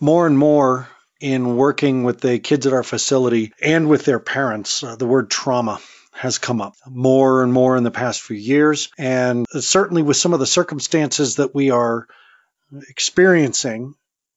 More 0.00 0.26
and 0.26 0.38
more 0.38 0.88
in 1.20 1.56
working 1.56 2.04
with 2.04 2.20
the 2.20 2.38
kids 2.38 2.66
at 2.66 2.72
our 2.72 2.82
facility 2.82 3.52
and 3.62 3.88
with 3.88 4.04
their 4.04 4.20
parents, 4.20 4.82
uh, 4.82 4.96
the 4.96 5.06
word 5.06 5.30
trauma 5.30 5.80
has 6.12 6.38
come 6.38 6.60
up 6.60 6.74
more 6.88 7.42
and 7.42 7.52
more 7.52 7.76
in 7.76 7.84
the 7.84 7.90
past 7.90 8.22
few 8.22 8.36
years. 8.36 8.90
And 8.98 9.46
certainly 9.50 10.02
with 10.02 10.16
some 10.16 10.32
of 10.32 10.40
the 10.40 10.46
circumstances 10.46 11.36
that 11.36 11.54
we 11.54 11.70
are 11.70 12.06
experiencing 12.88 13.94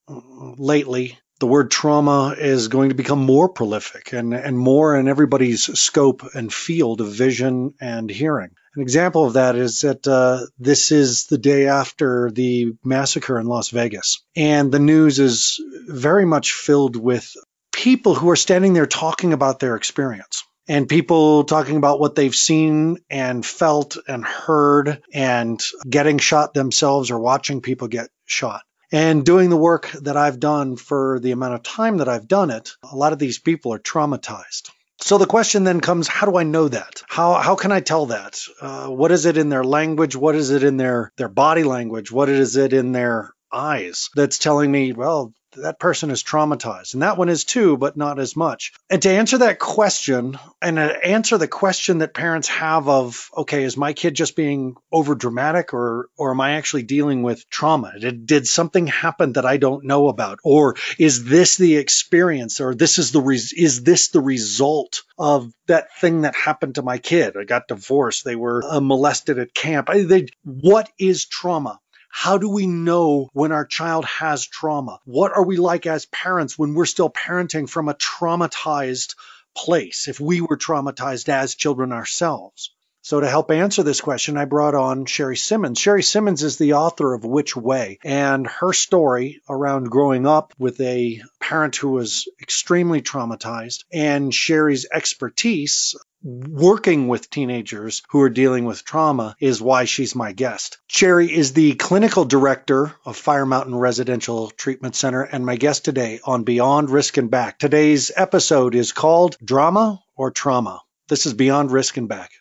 lately, 0.07 1.17
the 1.39 1.47
word 1.47 1.71
trauma 1.71 2.35
is 2.37 2.67
going 2.67 2.89
to 2.89 2.95
become 2.95 3.19
more 3.19 3.49
prolific 3.49 4.13
and, 4.13 4.33
and 4.33 4.57
more 4.57 4.95
in 4.95 5.07
everybody's 5.07 5.63
scope 5.79 6.23
and 6.33 6.53
field 6.53 7.01
of 7.01 7.11
vision 7.11 7.73
and 7.79 8.09
hearing. 8.09 8.51
An 8.75 8.81
example 8.81 9.25
of 9.25 9.33
that 9.33 9.55
is 9.55 9.81
that 9.81 10.07
uh, 10.07 10.45
this 10.59 10.91
is 10.91 11.25
the 11.25 11.37
day 11.37 11.67
after 11.67 12.29
the 12.31 12.73
massacre 12.83 13.39
in 13.39 13.47
Las 13.47 13.69
Vegas. 13.69 14.21
And 14.35 14.71
the 14.71 14.79
news 14.79 15.19
is 15.19 15.59
very 15.87 16.25
much 16.25 16.51
filled 16.51 16.95
with 16.95 17.33
people 17.71 18.15
who 18.15 18.29
are 18.29 18.35
standing 18.35 18.73
there 18.73 18.85
talking 18.85 19.33
about 19.33 19.59
their 19.59 19.75
experience 19.75 20.43
and 20.67 20.87
people 20.87 21.45
talking 21.45 21.77
about 21.77 21.99
what 21.99 22.15
they've 22.15 22.35
seen 22.35 22.97
and 23.09 23.43
felt 23.45 23.97
and 24.07 24.23
heard 24.23 25.01
and 25.13 25.59
getting 25.89 26.19
shot 26.19 26.53
themselves 26.53 27.09
or 27.09 27.19
watching 27.19 27.61
people 27.61 27.87
get 27.87 28.09
shot. 28.25 28.61
And 28.91 29.25
doing 29.25 29.49
the 29.49 29.57
work 29.57 29.91
that 30.01 30.17
I've 30.17 30.39
done 30.39 30.75
for 30.75 31.19
the 31.19 31.31
amount 31.31 31.53
of 31.53 31.63
time 31.63 31.97
that 31.97 32.09
I've 32.09 32.27
done 32.27 32.49
it, 32.49 32.71
a 32.83 32.95
lot 32.95 33.13
of 33.13 33.19
these 33.19 33.37
people 33.37 33.73
are 33.73 33.79
traumatized. 33.79 34.71
So 35.01 35.17
the 35.17 35.27
question 35.27 35.63
then 35.63 35.79
comes, 35.79 36.07
how 36.07 36.29
do 36.29 36.37
I 36.37 36.43
know 36.43 36.67
that? 36.67 37.03
How, 37.07 37.35
how 37.35 37.55
can 37.55 37.71
I 37.71 37.79
tell 37.79 38.07
that? 38.07 38.41
Uh, 38.59 38.87
what 38.87 39.11
is 39.11 39.25
it 39.25 39.37
in 39.37 39.49
their 39.49 39.63
language? 39.63 40.15
What 40.15 40.35
is 40.35 40.49
it 40.49 40.63
in 40.63 40.77
their, 40.77 41.13
their 41.17 41.29
body 41.29 41.63
language? 41.63 42.11
What 42.11 42.29
is 42.29 42.57
it 42.57 42.73
in 42.73 42.91
their 42.91 43.31
eyes 43.51 44.09
that's 44.15 44.39
telling 44.39 44.71
me, 44.71 44.91
well, 44.91 45.33
that 45.63 45.79
person 45.79 46.11
is 46.11 46.23
traumatized. 46.23 46.93
And 46.93 47.03
that 47.03 47.17
one 47.17 47.29
is 47.29 47.43
too, 47.43 47.77
but 47.77 47.97
not 47.97 48.19
as 48.19 48.35
much. 48.35 48.73
And 48.89 49.01
to 49.01 49.09
answer 49.09 49.39
that 49.39 49.59
question 49.59 50.37
and 50.61 50.79
answer 50.79 51.37
the 51.37 51.47
question 51.47 51.99
that 51.99 52.13
parents 52.13 52.47
have 52.47 52.87
of, 52.87 53.29
okay, 53.35 53.63
is 53.63 53.77
my 53.77 53.93
kid 53.93 54.15
just 54.15 54.35
being 54.35 54.75
over 54.91 55.15
dramatic 55.15 55.73
or, 55.73 56.09
or 56.17 56.31
am 56.31 56.41
I 56.41 56.51
actually 56.51 56.83
dealing 56.83 57.23
with 57.23 57.49
trauma? 57.49 57.93
Did, 57.99 58.25
did 58.25 58.47
something 58.47 58.87
happen 58.87 59.33
that 59.33 59.45
I 59.45 59.57
don't 59.57 59.85
know 59.85 60.07
about? 60.07 60.39
Or 60.43 60.75
is 60.97 61.25
this 61.25 61.57
the 61.57 61.77
experience 61.77 62.61
or 62.61 62.75
this 62.75 62.97
is 62.97 63.11
the, 63.11 63.21
is 63.29 63.83
this 63.83 64.09
the 64.09 64.21
result 64.21 65.03
of 65.17 65.51
that 65.67 65.93
thing 65.99 66.21
that 66.21 66.35
happened 66.35 66.75
to 66.75 66.81
my 66.81 66.97
kid? 66.97 67.35
I 67.37 67.43
got 67.43 67.67
divorced. 67.67 68.25
They 68.25 68.35
were 68.35 68.63
uh, 68.63 68.79
molested 68.79 69.39
at 69.39 69.53
camp. 69.53 69.89
I, 69.89 70.03
they, 70.03 70.27
what 70.43 70.89
is 70.97 71.25
trauma? 71.25 71.79
How 72.09 72.37
do 72.37 72.49
we 72.49 72.67
know 72.67 73.29
when 73.33 73.51
our 73.51 73.65
child 73.65 74.05
has 74.05 74.45
trauma? 74.45 74.99
What 75.05 75.31
are 75.31 75.45
we 75.45 75.57
like 75.57 75.85
as 75.85 76.05
parents 76.07 76.57
when 76.57 76.73
we're 76.73 76.85
still 76.85 77.09
parenting 77.09 77.69
from 77.69 77.87
a 77.87 77.93
traumatized 77.93 79.15
place 79.55 80.07
if 80.07 80.19
we 80.19 80.41
were 80.41 80.57
traumatized 80.57 81.29
as 81.29 81.55
children 81.55 81.93
ourselves? 81.93 82.71
So, 83.01 83.19
to 83.19 83.27
help 83.27 83.49
answer 83.49 83.81
this 83.81 84.01
question, 84.01 84.37
I 84.37 84.45
brought 84.45 84.75
on 84.75 85.05
Shari 85.05 85.37
Simmons. 85.37 85.79
Shari 85.79 86.03
Simmons 86.03 86.43
is 86.43 86.57
the 86.57 86.73
author 86.73 87.13
of 87.13 87.23
Which 87.23 87.55
Way, 87.55 87.99
and 88.03 88.45
her 88.45 88.73
story 88.73 89.41
around 89.49 89.89
growing 89.89 90.27
up 90.27 90.53
with 90.59 90.79
a 90.81 91.21
parent 91.39 91.75
who 91.77 91.91
was 91.91 92.27
extremely 92.41 93.01
traumatized 93.01 93.83
and 93.91 94.33
Shari's 94.33 94.85
expertise 94.91 95.95
working 96.21 97.07
with 97.07 97.29
teenagers 97.29 98.01
who 98.09 98.21
are 98.21 98.29
dealing 98.29 98.65
with 98.65 98.83
trauma 98.83 99.35
is 99.39 99.61
why 99.61 99.85
she's 99.85 100.15
my 100.15 100.33
guest. 100.33 100.77
Shari 100.87 101.33
is 101.33 101.53
the 101.53 101.75
clinical 101.75 102.25
director 102.25 102.93
of 103.05 103.15
Fire 103.15 103.45
Mountain 103.45 103.75
Residential 103.75 104.49
Treatment 104.51 104.95
Center 104.95 105.23
and 105.23 105.45
my 105.45 105.55
guest 105.55 105.85
today 105.85 106.19
on 106.25 106.43
Beyond 106.43 106.89
Risk 106.89 107.17
and 107.17 107.31
Back. 107.31 107.57
Today's 107.59 108.11
episode 108.15 108.75
is 108.75 108.91
called 108.91 109.37
Drama 109.43 110.03
or 110.15 110.31
Trauma. 110.31 110.81
This 111.07 111.25
is 111.25 111.33
Beyond 111.33 111.71
Risk 111.71 111.97
and 111.97 112.09
Back. 112.09 112.31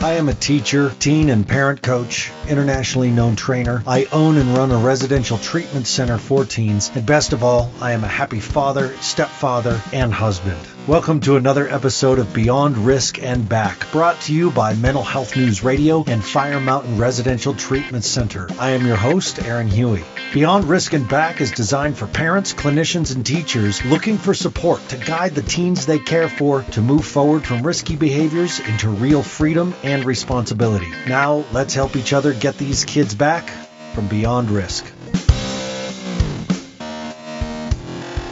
I 0.00 0.12
am 0.12 0.28
a 0.28 0.34
teacher, 0.34 0.92
teen 1.00 1.28
and 1.28 1.46
parent 1.46 1.82
coach, 1.82 2.30
internationally 2.46 3.10
known 3.10 3.34
trainer. 3.34 3.82
I 3.84 4.06
own 4.12 4.36
and 4.36 4.56
run 4.56 4.70
a 4.70 4.78
residential 4.78 5.38
treatment 5.38 5.88
center 5.88 6.18
for 6.18 6.44
teens. 6.44 6.92
And 6.94 7.04
best 7.04 7.32
of 7.32 7.42
all, 7.42 7.72
I 7.80 7.92
am 7.92 8.04
a 8.04 8.08
happy 8.08 8.38
father, 8.38 8.96
stepfather, 9.00 9.80
and 9.92 10.14
husband. 10.14 10.77
Welcome 10.88 11.20
to 11.20 11.36
another 11.36 11.68
episode 11.68 12.18
of 12.18 12.32
Beyond 12.32 12.78
Risk 12.78 13.22
and 13.22 13.46
Back, 13.46 13.92
brought 13.92 14.18
to 14.22 14.34
you 14.34 14.50
by 14.50 14.72
Mental 14.72 15.02
Health 15.02 15.36
News 15.36 15.62
Radio 15.62 16.02
and 16.06 16.24
Fire 16.24 16.60
Mountain 16.60 16.96
Residential 16.96 17.52
Treatment 17.52 18.04
Center. 18.04 18.48
I 18.58 18.70
am 18.70 18.86
your 18.86 18.96
host, 18.96 19.44
Aaron 19.44 19.68
Huey. 19.68 20.02
Beyond 20.32 20.64
Risk 20.64 20.94
and 20.94 21.06
Back 21.06 21.42
is 21.42 21.50
designed 21.50 21.98
for 21.98 22.06
parents, 22.06 22.54
clinicians, 22.54 23.14
and 23.14 23.26
teachers 23.26 23.84
looking 23.84 24.16
for 24.16 24.32
support 24.32 24.80
to 24.88 24.96
guide 24.96 25.34
the 25.34 25.42
teens 25.42 25.84
they 25.84 25.98
care 25.98 26.30
for 26.30 26.62
to 26.62 26.80
move 26.80 27.04
forward 27.04 27.46
from 27.46 27.62
risky 27.62 27.94
behaviors 27.94 28.58
into 28.58 28.88
real 28.88 29.22
freedom 29.22 29.74
and 29.82 30.06
responsibility. 30.06 30.90
Now, 31.06 31.44
let's 31.52 31.74
help 31.74 31.96
each 31.96 32.14
other 32.14 32.32
get 32.32 32.56
these 32.56 32.86
kids 32.86 33.14
back 33.14 33.50
from 33.94 34.08
beyond 34.08 34.50
risk. 34.50 34.90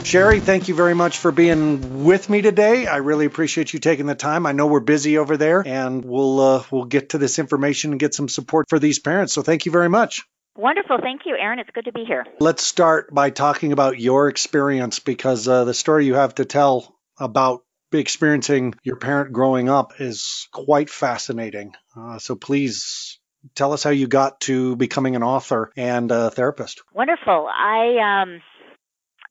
Shari, 0.07 0.39
thank 0.39 0.69
you 0.69 0.73
very 0.73 0.93
much 0.93 1.17
for 1.17 1.33
being 1.33 2.05
with 2.05 2.29
me 2.29 2.41
today. 2.41 2.87
I 2.87 2.97
really 2.97 3.25
appreciate 3.25 3.73
you 3.73 3.79
taking 3.79 4.05
the 4.05 4.15
time. 4.15 4.45
I 4.45 4.53
know 4.53 4.65
we're 4.67 4.79
busy 4.79 5.17
over 5.17 5.35
there, 5.35 5.61
and 5.67 6.05
we'll 6.05 6.39
uh, 6.39 6.63
we'll 6.71 6.85
get 6.85 7.09
to 7.09 7.17
this 7.17 7.39
information 7.39 7.91
and 7.91 7.99
get 7.99 8.13
some 8.13 8.29
support 8.29 8.69
for 8.69 8.79
these 8.79 8.99
parents. 8.99 9.33
So 9.33 9.41
thank 9.41 9.65
you 9.65 9.73
very 9.73 9.89
much. 9.89 10.23
Wonderful. 10.55 10.99
Thank 11.01 11.23
you, 11.25 11.35
Aaron. 11.37 11.59
It's 11.59 11.69
good 11.73 11.83
to 11.83 11.91
be 11.91 12.05
here. 12.05 12.25
Let's 12.39 12.63
start 12.63 13.13
by 13.13 13.31
talking 13.31 13.73
about 13.73 13.99
your 13.99 14.29
experience 14.29 14.99
because 14.99 15.45
uh, 15.45 15.65
the 15.65 15.73
story 15.73 16.05
you 16.05 16.13
have 16.13 16.35
to 16.35 16.45
tell 16.45 16.95
about 17.19 17.63
experiencing 17.91 18.75
your 18.83 18.95
parent 18.95 19.33
growing 19.33 19.67
up 19.67 19.99
is 19.99 20.47
quite 20.53 20.89
fascinating. 20.89 21.73
Uh, 21.97 22.17
so 22.17 22.37
please 22.37 23.19
tell 23.55 23.73
us 23.73 23.83
how 23.83 23.89
you 23.89 24.07
got 24.07 24.39
to 24.41 24.77
becoming 24.77 25.17
an 25.17 25.23
author 25.23 25.69
and 25.75 26.13
a 26.13 26.31
therapist. 26.31 26.81
Wonderful. 26.93 27.49
I 27.53 28.21
um 28.23 28.41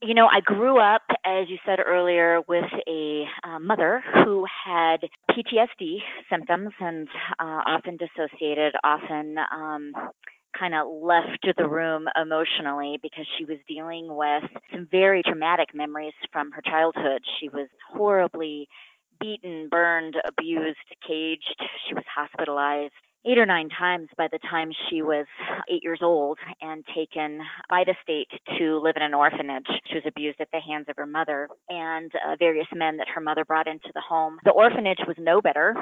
you 0.02 0.14
know, 0.14 0.26
I 0.26 0.40
grew 0.40 0.78
up, 0.78 1.02
as 1.24 1.48
you 1.48 1.58
said 1.64 1.78
earlier, 1.84 2.40
with 2.48 2.64
a 2.88 3.24
uh, 3.44 3.58
mother 3.58 4.02
who 4.24 4.44
had 4.64 4.98
PTSD 5.30 5.98
symptoms 6.30 6.70
and 6.80 7.08
uh, 7.38 7.62
often 7.66 7.96
dissociated, 7.96 8.74
often 8.84 9.36
um, 9.52 9.92
kind 10.58 10.74
of 10.74 10.86
left 10.88 11.46
the 11.56 11.68
room 11.68 12.06
emotionally 12.20 12.98
because 13.02 13.26
she 13.38 13.44
was 13.44 13.58
dealing 13.68 14.08
with 14.08 14.44
some 14.72 14.88
very 14.90 15.22
traumatic 15.22 15.68
memories 15.74 16.14
from 16.32 16.50
her 16.52 16.62
childhood. 16.62 17.22
She 17.40 17.48
was 17.48 17.68
horribly 17.92 18.68
beaten, 19.20 19.68
burned, 19.70 20.14
abused, 20.26 20.76
caged. 21.06 21.62
She 21.88 21.94
was 21.94 22.04
hospitalized 22.14 22.92
eight 23.26 23.38
or 23.38 23.46
nine 23.46 23.68
times 23.68 24.08
by 24.16 24.28
the 24.30 24.38
time 24.50 24.70
she 24.88 25.02
was 25.02 25.26
eight 25.70 25.82
years 25.82 26.00
old 26.02 26.38
and 26.60 26.84
taken 26.94 27.40
by 27.68 27.84
the 27.84 27.94
state 28.02 28.28
to 28.58 28.78
live 28.78 28.94
in 28.96 29.02
an 29.02 29.14
orphanage. 29.14 29.66
She 29.88 29.94
was 29.94 30.04
abused 30.06 30.40
at 30.40 30.48
the 30.52 30.60
hands 30.60 30.86
of 30.88 30.96
her 30.96 31.06
mother 31.06 31.48
and 31.68 32.10
uh, 32.14 32.36
various 32.38 32.68
men 32.74 32.96
that 32.98 33.08
her 33.14 33.20
mother 33.20 33.44
brought 33.44 33.66
into 33.66 33.90
the 33.94 34.00
home. 34.00 34.38
The 34.44 34.50
orphanage 34.50 35.00
was 35.06 35.16
no 35.18 35.40
better. 35.40 35.74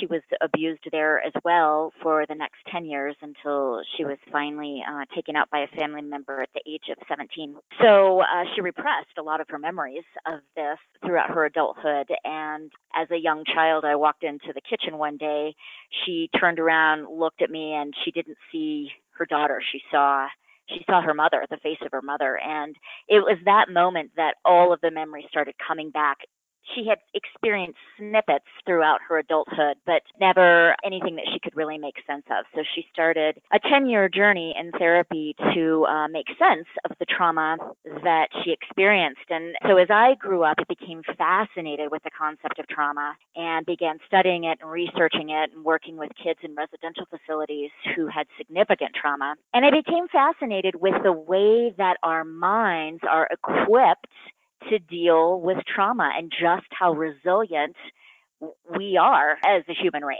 She 0.00 0.06
was 0.06 0.22
abused 0.40 0.82
there 0.90 1.24
as 1.24 1.32
well 1.44 1.92
for 2.02 2.24
the 2.28 2.34
next 2.34 2.58
10 2.72 2.84
years 2.84 3.16
until 3.22 3.80
she 3.96 4.04
was 4.04 4.18
finally 4.30 4.82
uh, 4.88 5.04
taken 5.14 5.36
out 5.36 5.50
by 5.50 5.60
a 5.60 5.76
family 5.78 6.02
member 6.02 6.42
at 6.42 6.48
the 6.54 6.62
age 6.68 6.90
of 6.90 6.98
17. 7.08 7.56
So 7.82 8.20
uh, 8.20 8.44
she 8.54 8.60
repressed 8.60 9.18
a 9.18 9.22
lot 9.22 9.40
of 9.40 9.48
her 9.50 9.58
memories 9.58 10.04
of 10.26 10.40
this 10.56 10.78
throughout 11.04 11.30
her 11.30 11.44
adulthood. 11.44 12.08
And 12.24 12.70
as 12.94 13.10
a 13.10 13.16
young 13.16 13.44
child, 13.44 13.84
I 13.84 13.96
walked 13.96 14.24
into 14.24 14.52
the 14.54 14.60
kitchen 14.60 14.98
one 14.98 15.16
day. 15.16 15.54
She 16.04 16.28
turned 16.38 16.58
around, 16.58 16.87
looked 17.10 17.42
at 17.42 17.50
me, 17.50 17.74
and 17.74 17.94
she 18.04 18.10
didn't 18.10 18.38
see 18.52 18.90
her 19.18 19.26
daughter. 19.26 19.62
She 19.72 19.82
saw 19.90 20.28
she 20.68 20.84
saw 20.84 21.00
her 21.00 21.14
mother, 21.14 21.46
the 21.50 21.56
face 21.58 21.78
of 21.80 21.92
her 21.92 22.02
mother, 22.02 22.38
and 22.38 22.76
it 23.08 23.20
was 23.20 23.38
that 23.46 23.70
moment 23.70 24.10
that 24.16 24.34
all 24.44 24.72
of 24.72 24.80
the 24.82 24.90
memories 24.90 25.24
started 25.30 25.54
coming 25.66 25.90
back 25.90 26.18
she 26.74 26.86
had 26.86 26.98
experienced 27.14 27.78
snippets 27.96 28.46
throughout 28.66 29.00
her 29.08 29.18
adulthood, 29.18 29.76
but 29.86 30.02
never 30.20 30.74
anything 30.84 31.16
that 31.16 31.26
she 31.32 31.38
could 31.38 31.56
really 31.56 31.78
make 31.78 31.96
sense 32.06 32.24
of. 32.30 32.44
So 32.54 32.62
she 32.74 32.86
started 32.92 33.40
a 33.52 33.58
10 33.58 33.86
year 33.86 34.08
journey 34.08 34.54
in 34.58 34.70
therapy 34.72 35.34
to 35.54 35.86
uh, 35.86 36.08
make 36.08 36.26
sense 36.38 36.66
of 36.88 36.96
the 36.98 37.06
trauma 37.06 37.56
that 38.02 38.28
she 38.42 38.52
experienced. 38.52 39.30
And 39.30 39.54
so 39.66 39.76
as 39.76 39.88
I 39.90 40.14
grew 40.18 40.42
up, 40.42 40.56
I 40.58 40.64
became 40.68 41.02
fascinated 41.16 41.90
with 41.90 42.02
the 42.02 42.10
concept 42.10 42.58
of 42.58 42.68
trauma 42.68 43.14
and 43.36 43.64
began 43.66 43.98
studying 44.06 44.44
it 44.44 44.58
and 44.60 44.70
researching 44.70 45.30
it 45.30 45.50
and 45.54 45.64
working 45.64 45.96
with 45.96 46.10
kids 46.22 46.40
in 46.42 46.54
residential 46.54 47.06
facilities 47.10 47.70
who 47.96 48.06
had 48.06 48.26
significant 48.36 48.90
trauma. 48.94 49.34
And 49.54 49.64
I 49.64 49.70
became 49.70 50.08
fascinated 50.08 50.76
with 50.76 50.94
the 51.02 51.12
way 51.12 51.74
that 51.78 51.96
our 52.02 52.24
minds 52.24 53.02
are 53.08 53.28
equipped 53.30 54.06
to 54.70 54.78
deal 54.78 55.40
with 55.40 55.58
trauma 55.66 56.10
and 56.16 56.30
just 56.30 56.66
how 56.70 56.92
resilient 56.92 57.76
we 58.76 58.96
are 58.96 59.32
as 59.46 59.64
a 59.68 59.74
human 59.74 60.04
race. 60.04 60.18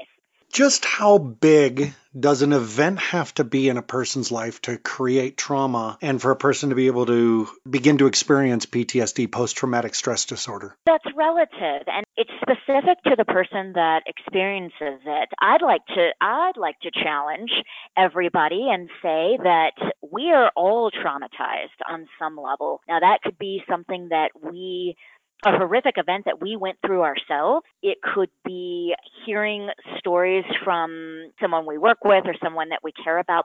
Just 0.52 0.84
how 0.84 1.18
big 1.18 1.94
does 2.18 2.42
an 2.42 2.52
event 2.52 2.98
have 2.98 3.32
to 3.34 3.44
be 3.44 3.68
in 3.68 3.76
a 3.76 3.82
person's 3.82 4.32
life 4.32 4.60
to 4.62 4.78
create 4.78 5.36
trauma 5.36 5.98
and 6.00 6.20
for 6.20 6.30
a 6.30 6.36
person 6.36 6.70
to 6.70 6.74
be 6.74 6.86
able 6.86 7.06
to 7.06 7.48
begin 7.68 7.98
to 7.98 8.06
experience 8.06 8.66
PTSD, 8.66 9.30
post 9.30 9.56
traumatic 9.56 9.94
stress 9.94 10.24
disorder? 10.24 10.76
That's 10.86 11.04
relative 11.14 11.86
and 11.86 12.04
it's 12.16 12.30
specific 12.40 13.02
to 13.04 13.14
the 13.16 13.24
person 13.24 13.72
that 13.74 14.02
experiences 14.06 15.00
it. 15.04 15.28
I'd 15.40 15.62
like 15.62 15.84
to 15.94 16.10
I'd 16.20 16.56
like 16.56 16.80
to 16.80 16.90
challenge 16.90 17.52
everybody 17.96 18.68
and 18.70 18.88
say 19.02 19.38
that 19.42 19.72
we 20.10 20.32
are 20.32 20.50
all 20.56 20.90
traumatized 20.90 21.78
on 21.88 22.08
some 22.18 22.36
level. 22.36 22.80
Now 22.88 23.00
that 23.00 23.20
could 23.22 23.38
be 23.38 23.62
something 23.68 24.08
that 24.08 24.30
we 24.42 24.96
a 25.44 25.56
horrific 25.56 25.94
event 25.96 26.24
that 26.24 26.40
we 26.40 26.56
went 26.56 26.78
through 26.84 27.02
ourselves. 27.02 27.64
It 27.82 27.98
could 28.02 28.30
be 28.44 28.94
hearing 29.24 29.68
stories 29.98 30.44
from 30.64 31.30
someone 31.40 31.66
we 31.66 31.78
work 31.78 31.98
with 32.04 32.24
or 32.26 32.34
someone 32.42 32.70
that 32.70 32.80
we 32.82 32.92
care 32.92 33.18
about 33.18 33.44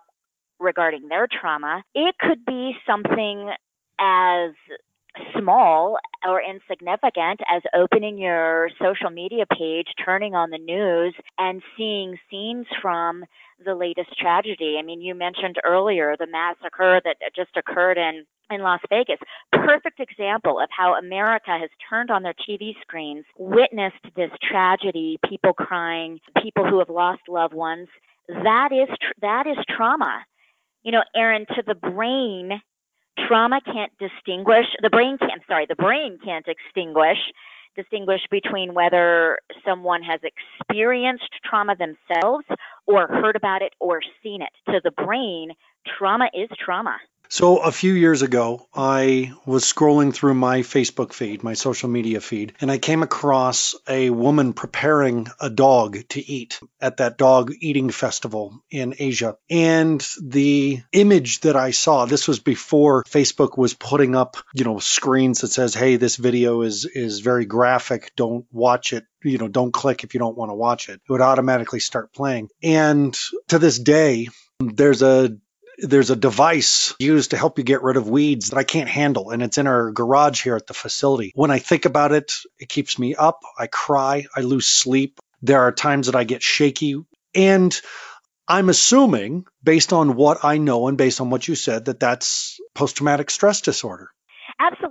regarding 0.60 1.08
their 1.08 1.28
trauma. 1.28 1.84
It 1.94 2.16
could 2.20 2.46
be 2.46 2.74
something 2.88 3.50
as 4.00 4.52
small 5.38 5.98
or 6.26 6.42
insignificant 6.42 7.42
as 7.50 7.62
opening 7.76 8.18
your 8.18 8.70
social 8.82 9.10
media 9.10 9.46
page, 9.46 9.88
turning 10.04 10.36
on 10.36 10.50
the 10.50 10.58
news, 10.58 11.14
and 11.38 11.62
seeing 11.78 12.18
scenes 12.30 12.66
from 12.82 13.26
the 13.64 13.76
latest 13.76 14.18
tragedy. 14.18 14.78
I 14.80 14.82
mean, 14.84 15.02
you 15.02 15.16
mentioned 15.16 15.58
earlier 15.64 16.16
the 16.18 16.28
massacre 16.28 17.02
that 17.04 17.18
just 17.36 17.56
occurred 17.56 17.98
in 17.98 18.26
in 18.50 18.62
Las 18.62 18.82
Vegas. 18.90 19.18
Perfect 19.52 20.00
example 20.00 20.60
of 20.60 20.70
how 20.76 20.96
America 20.96 21.58
has 21.58 21.70
turned 21.90 22.12
on 22.12 22.24
their 22.24 22.36
TV 22.48 22.74
screens, 22.82 23.26
witnessed 23.38 24.04
this 24.16 24.32
tragedy, 24.42 25.18
people 25.28 25.54
crying, 25.54 26.20
people 26.42 26.66
who 26.66 26.80
have 26.80 26.90
lost 26.90 27.22
loved 27.28 27.54
ones. 27.54 27.88
That 28.28 28.70
is 28.72 28.90
tr- 29.02 29.20
that 29.22 29.48
is 29.48 29.58
trauma. 29.76 30.26
You 30.84 30.92
know, 30.92 31.04
Aaron, 31.16 31.46
to 31.56 31.64
the 31.66 31.76
brain, 31.76 32.62
trauma 33.28 33.62
can't 33.66 33.92
distinguish. 34.00 34.66
The 34.82 34.90
brain 34.90 35.18
can't. 35.18 35.42
Sorry, 35.48 35.66
the 35.68 35.76
brain 35.76 36.20
can't 36.24 36.48
extinguish 36.48 37.18
distinguish 37.76 38.22
between 38.30 38.74
whether 38.74 39.40
someone 39.66 40.02
has 40.04 40.20
experienced 40.24 41.30
trauma 41.44 41.76
themselves 41.76 42.46
or 42.86 43.08
heard 43.08 43.36
about 43.36 43.62
it 43.62 43.74
or 43.80 44.02
seen 44.22 44.42
it. 44.42 44.50
To 44.72 44.80
the 44.84 44.92
brain, 44.92 45.52
trauma 45.98 46.30
is 46.34 46.50
trauma. 46.64 46.98
So, 47.30 47.58
a 47.58 47.72
few 47.72 47.94
years 47.94 48.22
ago, 48.22 48.68
I 48.74 49.34
was 49.46 49.64
scrolling 49.64 50.14
through 50.14 50.36
my 50.36 50.60
Facebook 50.60 51.14
feed, 51.14 51.44
my 51.44 51.54
social 51.54 51.90
media 51.90 52.22
feed, 52.22 52.54
and 52.62 52.72
I 52.72 52.78
came 52.78 53.02
across 53.02 53.76
a 53.88 54.10
woman 54.12 54.54
preparing 54.54 55.28
a 55.40 55.50
dog 55.50 55.98
to 56.10 56.20
eat 56.20 56.60
at 56.80 56.98
that 56.98 57.18
dog 57.18 57.52
eating 57.60 57.90
festival 57.90 58.62
in 58.70 58.96
Asia. 59.00 59.38
And 59.50 60.06
the 60.22 60.82
image 60.92 61.40
that 61.42 61.56
I 61.56 61.72
saw, 61.72 62.06
this 62.06 62.28
was 62.28 62.40
before 62.40 63.04
Facebook 63.06 63.58
was 63.58 63.74
putting 63.74 64.16
up, 64.16 64.38
you 64.54 64.64
know, 64.64 64.78
screens 64.80 65.42
that 65.42 65.52
says, 65.52 65.74
"Hey, 65.74 65.96
this 65.96 66.18
video 66.18 66.62
is 66.62 66.86
is 66.86 67.22
very 67.22 67.46
graphic. 67.46 68.12
Don't 68.16 68.46
watch 68.52 68.94
it 68.94 69.06
you 69.24 69.38
know, 69.38 69.48
don't 69.48 69.72
click 69.72 70.04
if 70.04 70.14
you 70.14 70.20
don't 70.20 70.38
want 70.38 70.50
to 70.50 70.56
watch 70.56 70.90
it. 70.90 70.96
It 70.96 71.12
would 71.12 71.22
automatically 71.22 71.80
start 71.80 72.14
playing. 72.14 72.50
And 72.62 73.18
to 73.48 73.58
this 73.58 73.80
day, 73.80 74.28
there's 74.60 75.02
a 75.02 75.38
there's 75.78 76.10
a 76.10 76.16
device 76.16 76.94
used 77.00 77.32
to 77.32 77.38
help 77.38 77.58
you 77.58 77.64
get 77.64 77.84
rid 77.84 77.98
of 77.98 78.08
weeds 78.08 78.50
that 78.50 78.58
I 78.58 78.64
can't 78.64 78.90
handle, 78.90 79.32
and 79.32 79.42
it's 79.42 79.58
in 79.58 79.68
our 79.68 79.92
garage 79.92 80.44
here 80.44 80.56
at 80.56 80.68
the 80.68 80.74
facility. 80.74 81.32
When 81.36 81.52
I 81.52 81.60
think 81.60 81.86
about 81.86 82.12
it, 82.12 82.34
it 82.60 82.70
keeps 82.70 83.00
me 83.00 83.16
up. 83.16 83.40
I 83.58 83.68
cry. 83.68 84.26
I 84.36 84.42
lose 84.42 84.68
sleep. 84.68 85.20
There 85.42 85.62
are 85.62 85.72
times 85.72 86.08
that 86.08 86.16
I 86.16 86.24
get 86.24 86.44
shaky. 86.44 86.96
And 87.36 87.80
I'm 88.48 88.70
assuming, 88.70 89.46
based 89.64 89.94
on 89.94 90.16
what 90.16 90.44
I 90.44 90.58
know 90.58 90.88
and 90.88 90.98
based 90.98 91.22
on 91.22 91.30
what 91.30 91.48
you 91.48 91.56
said, 91.56 91.86
that 91.86 92.00
that's 92.00 92.60
post 92.76 92.98
traumatic 92.98 93.32
stress 93.32 93.62
disorder. 93.62 94.10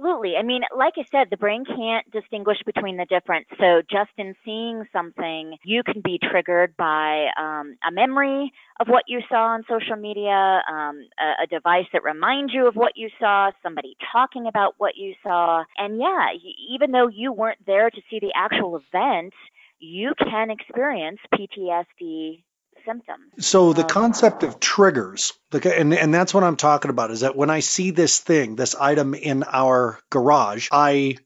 Absolutely. 0.02 0.34
I 0.36 0.42
mean, 0.42 0.62
like 0.76 0.94
I 0.96 1.04
said, 1.12 1.28
the 1.30 1.36
brain 1.36 1.64
can't 1.64 2.10
distinguish 2.10 2.56
between 2.66 2.96
the 2.96 3.04
difference. 3.04 3.46
So 3.58 3.82
just 3.88 4.10
in 4.18 4.34
seeing 4.44 4.84
something, 4.92 5.56
you 5.64 5.82
can 5.84 6.02
be 6.02 6.18
triggered 6.18 6.76
by 6.76 7.28
um, 7.38 7.76
a 7.86 7.92
memory 7.92 8.52
of 8.80 8.88
what 8.88 9.04
you 9.06 9.20
saw 9.28 9.54
on 9.54 9.62
social 9.68 9.94
media, 9.96 10.62
um, 10.68 11.06
a, 11.20 11.44
a 11.44 11.46
device 11.48 11.86
that 11.92 12.02
reminds 12.02 12.52
you 12.52 12.66
of 12.66 12.74
what 12.74 12.92
you 12.96 13.10
saw, 13.20 13.52
somebody 13.62 13.96
talking 14.12 14.46
about 14.48 14.74
what 14.78 14.96
you 14.96 15.14
saw. 15.22 15.62
And 15.78 16.00
yeah, 16.00 16.30
even 16.68 16.90
though 16.90 17.08
you 17.08 17.32
weren't 17.32 17.64
there 17.64 17.88
to 17.88 18.00
see 18.10 18.18
the 18.18 18.32
actual 18.34 18.80
event, 18.92 19.32
you 19.78 20.14
can 20.18 20.50
experience 20.50 21.18
PTSD 21.32 22.42
symptoms. 22.84 23.46
So 23.46 23.72
the 23.72 23.84
concept 23.84 24.42
of 24.42 24.54
uh, 24.54 24.58
triggers, 24.60 25.32
and 25.52 25.94
and 25.94 26.12
that's 26.12 26.34
what 26.34 26.44
I'm 26.44 26.56
talking 26.56 26.90
about, 26.90 27.10
is 27.10 27.20
that 27.20 27.36
when 27.36 27.50
I 27.50 27.60
see 27.60 27.90
this 27.90 28.18
thing, 28.18 28.56
this 28.56 28.74
item 28.74 29.14
in 29.14 29.44
our 29.44 29.98
garage, 30.10 30.68
I 30.72 31.16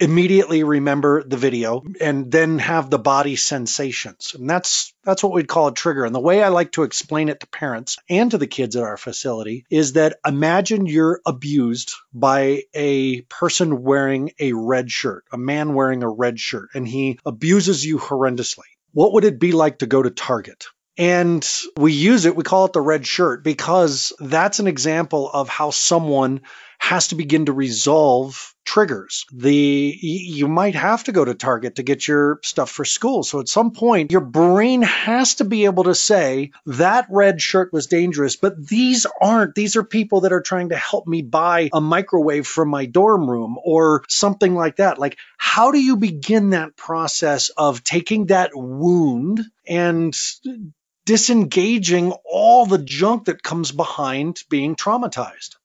immediately 0.00 0.64
remember 0.64 1.22
the 1.22 1.36
video 1.36 1.82
and 2.00 2.30
then 2.30 2.58
have 2.58 2.90
the 2.90 2.98
body 2.98 3.36
sensations. 3.36 4.34
And 4.34 4.50
that's 4.50 4.92
that's 5.04 5.22
what 5.22 5.32
we'd 5.32 5.48
call 5.48 5.68
a 5.68 5.74
trigger. 5.74 6.04
And 6.04 6.14
the 6.14 6.20
way 6.20 6.42
i 6.42 6.48
like 6.48 6.72
to 6.72 6.82
explain 6.82 7.28
it 7.28 7.40
to 7.40 7.46
parents 7.46 7.96
and 8.08 8.30
to 8.30 8.38
the 8.38 8.46
kids 8.46 8.74
at 8.76 8.82
our 8.82 8.96
facility 8.96 9.64
is 9.70 9.92
that 9.92 10.18
imagine 10.26 10.86
you're 10.86 11.20
abused 11.24 11.92
by 12.12 12.62
a 12.74 13.22
person 13.22 13.82
wearing 13.82 14.32
a 14.38 14.52
red 14.52 14.90
shirt 14.90 15.24
a 15.32 15.38
man 15.38 15.74
wearing 15.74 16.02
a 16.02 16.08
red 16.08 16.40
shirt 16.40 16.70
and 16.74 16.88
he 16.88 17.18
abuses 17.24 17.84
you 17.84 17.98
horrendously. 17.98 18.64
What 18.92 19.12
would 19.14 19.24
it 19.24 19.40
be 19.40 19.52
like 19.52 19.78
to 19.78 19.86
go 19.86 20.02
to 20.02 20.10
target 20.10 20.66
and 20.96 21.48
we 21.76 21.92
use 21.92 22.24
it, 22.24 22.36
we 22.36 22.44
call 22.44 22.66
it 22.66 22.72
the 22.72 22.80
red 22.80 23.06
shirt 23.06 23.42
because 23.42 24.12
that's 24.20 24.60
an 24.60 24.66
example 24.66 25.28
of 25.30 25.48
how 25.48 25.70
someone 25.70 26.42
has 26.78 27.08
to 27.08 27.14
begin 27.14 27.46
to 27.46 27.52
resolve 27.52 28.54
triggers. 28.64 29.24
The 29.32 29.98
you 30.00 30.48
might 30.48 30.74
have 30.74 31.04
to 31.04 31.12
go 31.12 31.24
to 31.24 31.34
Target 31.34 31.76
to 31.76 31.82
get 31.82 32.06
your 32.06 32.40
stuff 32.42 32.70
for 32.70 32.84
school. 32.84 33.22
So 33.22 33.40
at 33.40 33.48
some 33.48 33.72
point 33.72 34.10
your 34.12 34.20
brain 34.20 34.82
has 34.82 35.36
to 35.36 35.44
be 35.44 35.64
able 35.64 35.84
to 35.84 35.94
say 35.94 36.50
that 36.66 37.06
red 37.10 37.40
shirt 37.40 37.72
was 37.72 37.86
dangerous, 37.86 38.36
but 38.36 38.68
these 38.68 39.06
aren't. 39.20 39.54
These 39.54 39.76
are 39.76 39.84
people 39.84 40.22
that 40.22 40.32
are 40.32 40.42
trying 40.42 40.70
to 40.70 40.76
help 40.76 41.06
me 41.06 41.22
buy 41.22 41.70
a 41.72 41.80
microwave 41.80 42.46
from 42.46 42.68
my 42.68 42.86
dorm 42.86 43.30
room 43.30 43.56
or 43.64 44.04
something 44.08 44.54
like 44.54 44.76
that. 44.76 44.98
Like 44.98 45.18
how 45.38 45.72
do 45.72 45.78
you 45.78 45.96
begin 45.96 46.50
that 46.50 46.76
process 46.76 47.48
of 47.50 47.82
taking 47.82 48.26
that 48.26 48.50
wound 48.54 49.40
and 49.66 50.14
disengaging 51.04 52.12
all 52.24 52.66
the 52.66 52.78
junk 52.78 53.26
that 53.26 53.42
comes 53.42 53.72
behind 53.72 54.42
being 54.48 54.76
traumatized. 54.76 55.56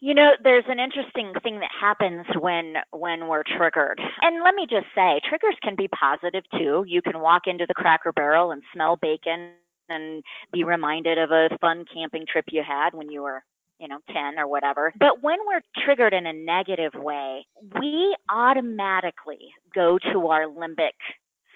You 0.00 0.14
know, 0.14 0.30
there's 0.42 0.64
an 0.68 0.78
interesting 0.78 1.32
thing 1.42 1.60
that 1.60 1.70
happens 1.78 2.24
when 2.38 2.74
when 2.92 3.26
we're 3.26 3.42
triggered. 3.42 4.00
And 4.22 4.42
let 4.44 4.54
me 4.54 4.66
just 4.70 4.86
say, 4.94 5.20
triggers 5.28 5.56
can 5.62 5.74
be 5.74 5.88
positive 5.88 6.44
too. 6.56 6.84
You 6.86 7.02
can 7.02 7.20
walk 7.20 7.42
into 7.46 7.66
the 7.66 7.74
Cracker 7.74 8.12
Barrel 8.12 8.52
and 8.52 8.62
smell 8.72 8.96
bacon 8.96 9.50
and 9.88 10.22
be 10.52 10.62
reminded 10.62 11.18
of 11.18 11.32
a 11.32 11.48
fun 11.60 11.84
camping 11.92 12.24
trip 12.30 12.44
you 12.52 12.62
had 12.66 12.94
when 12.94 13.10
you 13.10 13.22
were 13.22 13.42
you 13.80 13.88
know, 13.88 13.98
10 14.12 14.38
or 14.38 14.46
whatever. 14.46 14.92
But 14.98 15.22
when 15.22 15.38
we're 15.46 15.62
triggered 15.84 16.12
in 16.12 16.26
a 16.26 16.32
negative 16.34 16.92
way, 16.94 17.46
we 17.80 18.14
automatically 18.28 19.54
go 19.74 19.98
to 20.12 20.28
our 20.28 20.44
limbic 20.44 20.92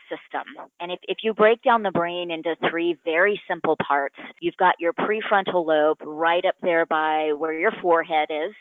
system. 0.08 0.68
And 0.80 0.92
if, 0.92 0.98
if 1.04 1.18
you 1.22 1.34
break 1.34 1.62
down 1.62 1.82
the 1.82 1.90
brain 1.90 2.30
into 2.30 2.56
three 2.70 2.96
very 3.04 3.40
simple 3.48 3.76
parts, 3.86 4.16
you've 4.40 4.56
got 4.56 4.74
your 4.78 4.92
prefrontal 4.92 5.66
lobe 5.66 5.98
right 6.04 6.44
up 6.44 6.56
there 6.62 6.86
by 6.86 7.32
where 7.36 7.58
your 7.58 7.72
forehead 7.82 8.28
is. 8.30 8.54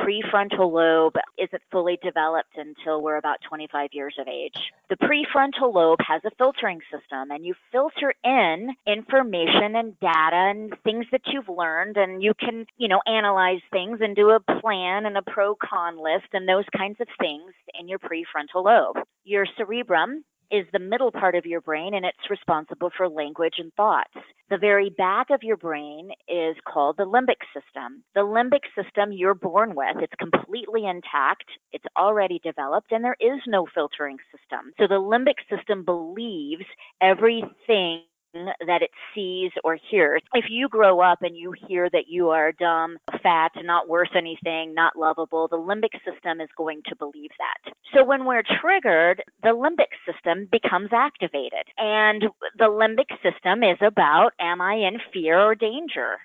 Prefrontal 0.00 0.72
lobe 0.72 1.16
isn't 1.38 1.62
fully 1.70 1.98
developed 2.02 2.56
until 2.56 3.02
we're 3.02 3.16
about 3.18 3.38
25 3.46 3.90
years 3.92 4.14
of 4.18 4.26
age. 4.26 4.56
The 4.88 4.96
prefrontal 4.96 5.72
lobe 5.72 5.98
has 6.06 6.22
a 6.24 6.30
filtering 6.38 6.80
system 6.90 7.30
and 7.30 7.44
you 7.44 7.54
filter 7.70 8.14
in 8.24 8.70
information 8.86 9.76
and 9.76 9.98
data 10.00 10.50
and 10.50 10.74
things 10.82 11.04
that 11.12 11.20
you've 11.26 11.48
learned 11.48 11.98
and 11.98 12.22
you 12.22 12.32
can, 12.34 12.64
you 12.78 12.88
know, 12.88 13.00
analyze 13.06 13.60
things 13.70 13.98
and 14.00 14.16
do 14.16 14.30
a 14.30 14.40
plan 14.40 15.04
and 15.04 15.16
a 15.18 15.22
pro 15.22 15.54
con 15.56 16.02
list 16.02 16.28
and 16.32 16.48
those 16.48 16.64
kinds 16.74 16.96
of 17.00 17.08
things 17.20 17.52
in 17.78 17.86
your 17.86 17.98
prefrontal 17.98 18.64
lobe. 18.64 19.04
Your 19.24 19.46
cerebrum 19.58 20.24
is 20.52 20.66
the 20.72 20.78
middle 20.78 21.10
part 21.10 21.34
of 21.34 21.46
your 21.46 21.60
brain 21.60 21.94
and 21.94 22.04
it's 22.04 22.30
responsible 22.30 22.90
for 22.96 23.08
language 23.08 23.54
and 23.58 23.72
thoughts. 23.74 24.12
The 24.50 24.58
very 24.58 24.90
back 24.90 25.30
of 25.30 25.42
your 25.42 25.56
brain 25.56 26.10
is 26.28 26.56
called 26.70 26.98
the 26.98 27.04
limbic 27.04 27.40
system. 27.54 28.04
The 28.14 28.20
limbic 28.20 28.60
system 28.76 29.10
you're 29.12 29.34
born 29.34 29.74
with, 29.74 29.96
it's 29.96 30.12
completely 30.18 30.86
intact, 30.86 31.44
it's 31.72 31.84
already 31.96 32.38
developed, 32.44 32.92
and 32.92 33.02
there 33.02 33.16
is 33.18 33.40
no 33.46 33.66
filtering 33.74 34.18
system. 34.30 34.72
So 34.78 34.86
the 34.86 35.00
limbic 35.00 35.40
system 35.48 35.84
believes 35.84 36.64
everything 37.00 38.02
that 38.34 38.82
it 38.82 38.90
sees 39.14 39.50
or 39.64 39.78
hears. 39.90 40.22
If 40.34 40.46
you 40.48 40.68
grow 40.68 41.00
up 41.00 41.22
and 41.22 41.36
you 41.36 41.52
hear 41.68 41.88
that 41.90 42.04
you 42.08 42.30
are 42.30 42.52
dumb, 42.52 42.98
fat, 43.22 43.52
not 43.62 43.88
worth 43.88 44.14
anything, 44.16 44.74
not 44.74 44.96
lovable, 44.96 45.48
the 45.48 45.56
limbic 45.56 45.92
system 46.04 46.40
is 46.40 46.48
going 46.56 46.82
to 46.86 46.96
believe 46.96 47.30
that. 47.38 47.74
So 47.94 48.04
when 48.04 48.24
we're 48.24 48.42
triggered, 48.60 49.22
the 49.42 49.50
limbic 49.50 49.92
system 50.10 50.48
becomes 50.50 50.90
activated. 50.92 51.66
And 51.76 52.24
the 52.58 52.64
limbic 52.64 53.10
system 53.22 53.62
is 53.62 53.78
about 53.80 54.32
am 54.40 54.60
I 54.60 54.74
in 54.74 54.98
fear 55.12 55.38
or 55.38 55.54
danger? 55.54 56.16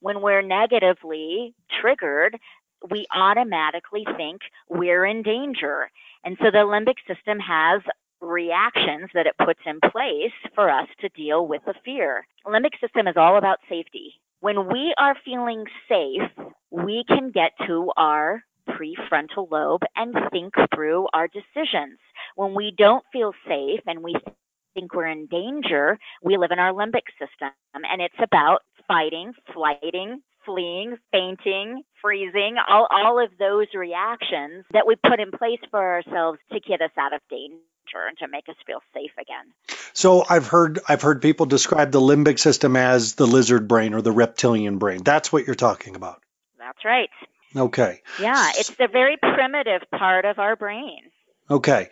When 0.00 0.22
we're 0.22 0.42
negatively 0.42 1.54
triggered, 1.80 2.38
we 2.90 3.06
automatically 3.14 4.06
think 4.16 4.40
we're 4.68 5.04
in 5.04 5.22
danger. 5.22 5.90
And 6.24 6.36
so 6.40 6.50
the 6.50 6.58
limbic 6.58 6.96
system 7.06 7.38
has 7.38 7.82
reactions 8.20 9.10
that 9.14 9.26
it 9.26 9.34
puts 9.44 9.60
in 9.66 9.80
place 9.90 10.32
for 10.54 10.70
us 10.70 10.88
to 11.00 11.08
deal 11.10 11.46
with 11.46 11.62
the 11.66 11.74
fear. 11.84 12.26
Limbic 12.46 12.78
system 12.80 13.06
is 13.08 13.16
all 13.16 13.38
about 13.38 13.58
safety. 13.68 14.14
When 14.40 14.68
we 14.68 14.94
are 14.98 15.16
feeling 15.24 15.64
safe, 15.88 16.30
we 16.70 17.04
can 17.06 17.30
get 17.30 17.52
to 17.66 17.90
our 17.96 18.42
prefrontal 18.68 19.50
lobe 19.50 19.82
and 19.96 20.14
think 20.30 20.54
through 20.74 21.08
our 21.12 21.28
decisions. 21.28 21.98
When 22.36 22.54
we 22.54 22.72
don't 22.76 23.04
feel 23.12 23.32
safe 23.46 23.80
and 23.86 24.02
we 24.02 24.14
think 24.74 24.94
we're 24.94 25.08
in 25.08 25.26
danger, 25.26 25.98
we 26.22 26.36
live 26.36 26.50
in 26.52 26.58
our 26.58 26.72
limbic 26.72 27.08
system. 27.18 27.50
And 27.74 28.00
it's 28.00 28.14
about 28.22 28.60
fighting, 28.86 29.32
flighting, 29.52 30.22
fleeing, 30.44 30.96
fainting, 31.12 31.82
freezing, 32.00 32.56
all, 32.68 32.86
all 32.90 33.22
of 33.22 33.30
those 33.38 33.66
reactions 33.74 34.64
that 34.72 34.86
we 34.86 34.96
put 34.96 35.20
in 35.20 35.30
place 35.30 35.60
for 35.70 35.80
ourselves 35.80 36.38
to 36.52 36.60
get 36.60 36.80
us 36.80 36.90
out 36.98 37.12
of 37.12 37.20
danger 37.28 37.69
and 38.08 38.18
to 38.18 38.28
make 38.28 38.48
us 38.48 38.56
feel 38.66 38.80
safe 38.94 39.12
again. 39.20 39.52
So 39.92 40.24
I've 40.28 40.46
heard 40.46 40.80
I've 40.88 41.02
heard 41.02 41.22
people 41.22 41.46
describe 41.46 41.90
the 41.92 42.00
limbic 42.00 42.38
system 42.38 42.76
as 42.76 43.14
the 43.14 43.26
lizard 43.26 43.68
brain 43.68 43.94
or 43.94 44.02
the 44.02 44.12
reptilian 44.12 44.78
brain. 44.78 45.02
That's 45.02 45.32
what 45.32 45.46
you're 45.46 45.54
talking 45.54 45.96
about. 45.96 46.22
That's 46.58 46.84
right. 46.84 47.10
Okay. 47.56 48.02
Yeah, 48.20 48.52
it's 48.56 48.70
the 48.70 48.88
very 48.88 49.16
primitive 49.16 49.82
part 49.90 50.24
of 50.24 50.38
our 50.38 50.56
brain. 50.56 51.00
Okay. 51.50 51.88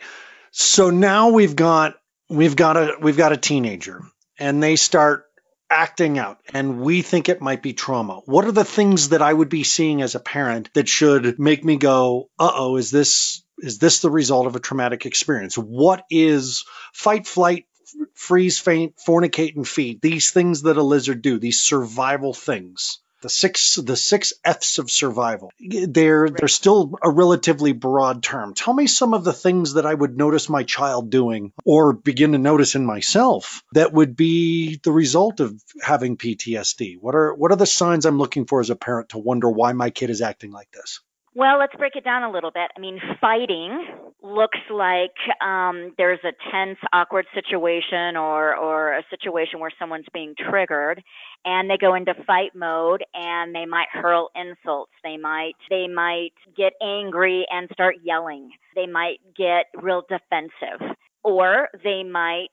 So 0.51 0.89
now 0.89 1.29
we've 1.29 1.55
got 1.55 1.95
we've 2.29 2.55
got 2.55 2.77
a 2.77 2.97
we've 3.01 3.17
got 3.17 3.33
a 3.33 3.37
teenager 3.37 4.01
and 4.39 4.63
they 4.63 4.75
start 4.77 5.25
acting 5.69 6.17
out 6.17 6.39
and 6.53 6.81
we 6.81 7.01
think 7.01 7.29
it 7.29 7.41
might 7.41 7.61
be 7.61 7.73
trauma. 7.73 8.21
What 8.25 8.45
are 8.45 8.51
the 8.51 8.65
things 8.65 9.09
that 9.09 9.21
I 9.21 9.31
would 9.31 9.49
be 9.49 9.63
seeing 9.63 10.01
as 10.01 10.15
a 10.15 10.19
parent 10.19 10.73
that 10.73 10.87
should 10.87 11.37
make 11.39 11.63
me 11.63 11.75
go, 11.75 12.29
"Uh-oh, 12.39 12.77
is 12.77 12.89
this 12.89 13.43
is 13.61 13.79
this 13.79 13.99
the 13.99 14.11
result 14.11 14.47
of 14.47 14.55
a 14.55 14.59
traumatic 14.59 15.05
experience? 15.05 15.57
What 15.57 16.03
is 16.09 16.65
fight, 16.93 17.27
flight, 17.27 17.65
freeze, 18.13 18.59
faint, 18.59 18.95
fornicate, 18.97 19.55
and 19.55 19.67
feed? 19.67 20.01
These 20.01 20.31
things 20.31 20.63
that 20.63 20.77
a 20.77 20.83
lizard 20.83 21.21
do, 21.21 21.39
these 21.39 21.61
survival 21.61 22.33
things 22.33 22.99
the 23.21 23.29
six 23.29 23.75
the 23.75 23.95
six 23.95 24.33
F's 24.43 24.79
of 24.79 24.89
survival. 24.89 25.51
They're 25.59 26.29
they're 26.29 26.47
still 26.47 26.93
a 27.03 27.09
relatively 27.09 27.73
broad 27.73 28.23
term. 28.23 28.53
Tell 28.53 28.73
me 28.73 28.87
some 28.87 29.13
of 29.13 29.23
the 29.23 29.33
things 29.33 29.73
that 29.73 29.85
I 29.85 29.93
would 29.93 30.17
notice 30.17 30.49
my 30.49 30.63
child 30.63 31.09
doing 31.09 31.51
or 31.65 31.93
begin 31.93 32.31
to 32.31 32.37
notice 32.37 32.75
in 32.75 32.85
myself 32.85 33.63
that 33.73 33.93
would 33.93 34.15
be 34.15 34.79
the 34.83 34.91
result 34.91 35.39
of 35.39 35.61
having 35.81 36.17
PTSD. 36.17 36.97
What 36.99 37.15
are 37.15 37.33
what 37.33 37.51
are 37.51 37.57
the 37.57 37.65
signs 37.65 38.05
I'm 38.05 38.17
looking 38.19 38.45
for 38.45 38.61
as 38.61 38.69
a 38.69 38.75
parent 38.75 39.09
to 39.09 39.17
wonder 39.17 39.49
why 39.49 39.73
my 39.73 39.89
kid 39.89 40.09
is 40.09 40.21
acting 40.21 40.51
like 40.51 40.71
this? 40.71 41.01
Well, 41.35 41.59
let's 41.59 41.75
break 41.75 41.95
it 41.95 42.03
down 42.03 42.23
a 42.23 42.31
little 42.31 42.51
bit. 42.51 42.71
I 42.75 42.79
mean, 42.79 42.99
fighting 43.21 43.85
looks 44.21 44.57
like 44.71 45.13
um, 45.45 45.93
there's 45.97 46.19
a 46.23 46.33
tense, 46.51 46.77
awkward 46.91 47.25
situation 47.33 48.17
or, 48.17 48.55
or 48.55 48.93
a 48.93 49.03
situation 49.09 49.59
where 49.59 49.71
someone's 49.79 50.07
being 50.13 50.33
triggered 50.49 51.01
and 51.45 51.69
they 51.69 51.77
go 51.77 51.93
into 51.93 52.13
fight 52.25 52.51
mode 52.55 53.03
and 53.13 53.53
they 53.55 53.65
might 53.65 53.87
hurl 53.93 54.29
insults. 54.35 54.91
They 55.03 55.17
might, 55.17 55.53
they 55.69 55.87
might 55.87 56.33
get 56.57 56.73
angry 56.81 57.45
and 57.51 57.69
start 57.71 57.97
yelling. 58.03 58.49
They 58.75 58.87
might 58.87 59.19
get 59.37 59.65
real 59.81 60.03
defensive 60.09 60.95
or 61.23 61.69
they 61.83 62.03
might 62.03 62.49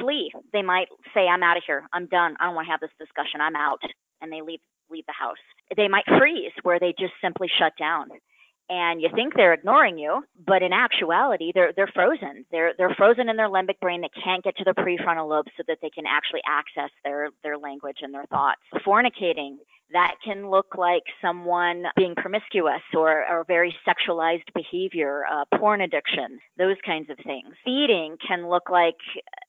flee. 0.00 0.32
They 0.52 0.62
might 0.62 0.88
say, 1.14 1.26
I'm 1.28 1.42
out 1.42 1.58
of 1.58 1.62
here. 1.66 1.84
I'm 1.92 2.06
done. 2.06 2.36
I 2.40 2.46
don't 2.46 2.54
want 2.54 2.66
to 2.66 2.70
have 2.72 2.80
this 2.80 2.90
discussion. 2.98 3.40
I'm 3.40 3.56
out. 3.56 3.80
And 4.20 4.32
they 4.32 4.40
leave 4.40 4.60
leave 4.90 5.06
the 5.06 5.12
house. 5.12 5.36
They 5.76 5.88
might 5.88 6.04
freeze 6.18 6.52
where 6.62 6.78
they 6.78 6.94
just 6.98 7.14
simply 7.20 7.48
shut 7.58 7.72
down. 7.78 8.08
And 8.70 9.00
you 9.00 9.08
think 9.14 9.32
they're 9.34 9.54
ignoring 9.54 9.96
you, 9.96 10.24
but 10.46 10.62
in 10.62 10.74
actuality, 10.74 11.52
they're 11.54 11.72
they're 11.74 11.90
frozen. 11.94 12.44
They're 12.50 12.74
they're 12.76 12.94
frozen 12.94 13.30
in 13.30 13.36
their 13.36 13.48
limbic 13.48 13.80
brain 13.80 14.02
They 14.02 14.10
can't 14.22 14.44
get 14.44 14.58
to 14.58 14.64
the 14.64 14.74
prefrontal 14.74 15.26
lobe 15.28 15.46
so 15.56 15.62
that 15.68 15.78
they 15.80 15.88
can 15.88 16.04
actually 16.06 16.42
access 16.46 16.90
their 17.02 17.30
their 17.42 17.56
language 17.56 17.98
and 18.02 18.12
their 18.12 18.26
thoughts. 18.26 18.60
Fornicating, 18.86 19.56
that 19.92 20.16
can 20.24 20.50
look 20.50 20.74
like 20.76 21.02
someone 21.22 21.84
being 21.96 22.14
promiscuous 22.14 22.82
or, 22.94 23.24
or 23.30 23.44
very 23.46 23.74
sexualized 23.86 24.52
behavior, 24.54 25.22
uh, 25.32 25.44
porn 25.58 25.80
addiction, 25.80 26.38
those 26.58 26.76
kinds 26.84 27.08
of 27.10 27.16
things. 27.24 27.54
Feeding 27.64 28.16
can 28.26 28.48
look 28.48 28.68
like 28.70 28.96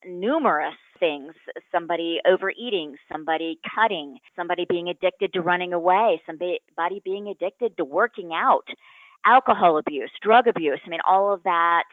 numerous 0.05 0.75
things 0.99 1.33
somebody 1.71 2.19
overeating, 2.27 2.95
somebody 3.11 3.59
cutting, 3.75 4.17
somebody 4.35 4.65
being 4.69 4.89
addicted 4.89 5.33
to 5.33 5.41
running 5.41 5.73
away, 5.73 6.21
somebody 6.25 7.01
being 7.03 7.27
addicted 7.27 7.75
to 7.77 7.85
working 7.85 8.31
out, 8.33 8.65
alcohol 9.25 9.77
abuse, 9.77 10.11
drug 10.21 10.47
abuse. 10.47 10.79
I 10.85 10.89
mean, 10.89 11.01
all 11.07 11.33
of 11.33 11.43
that 11.43 11.83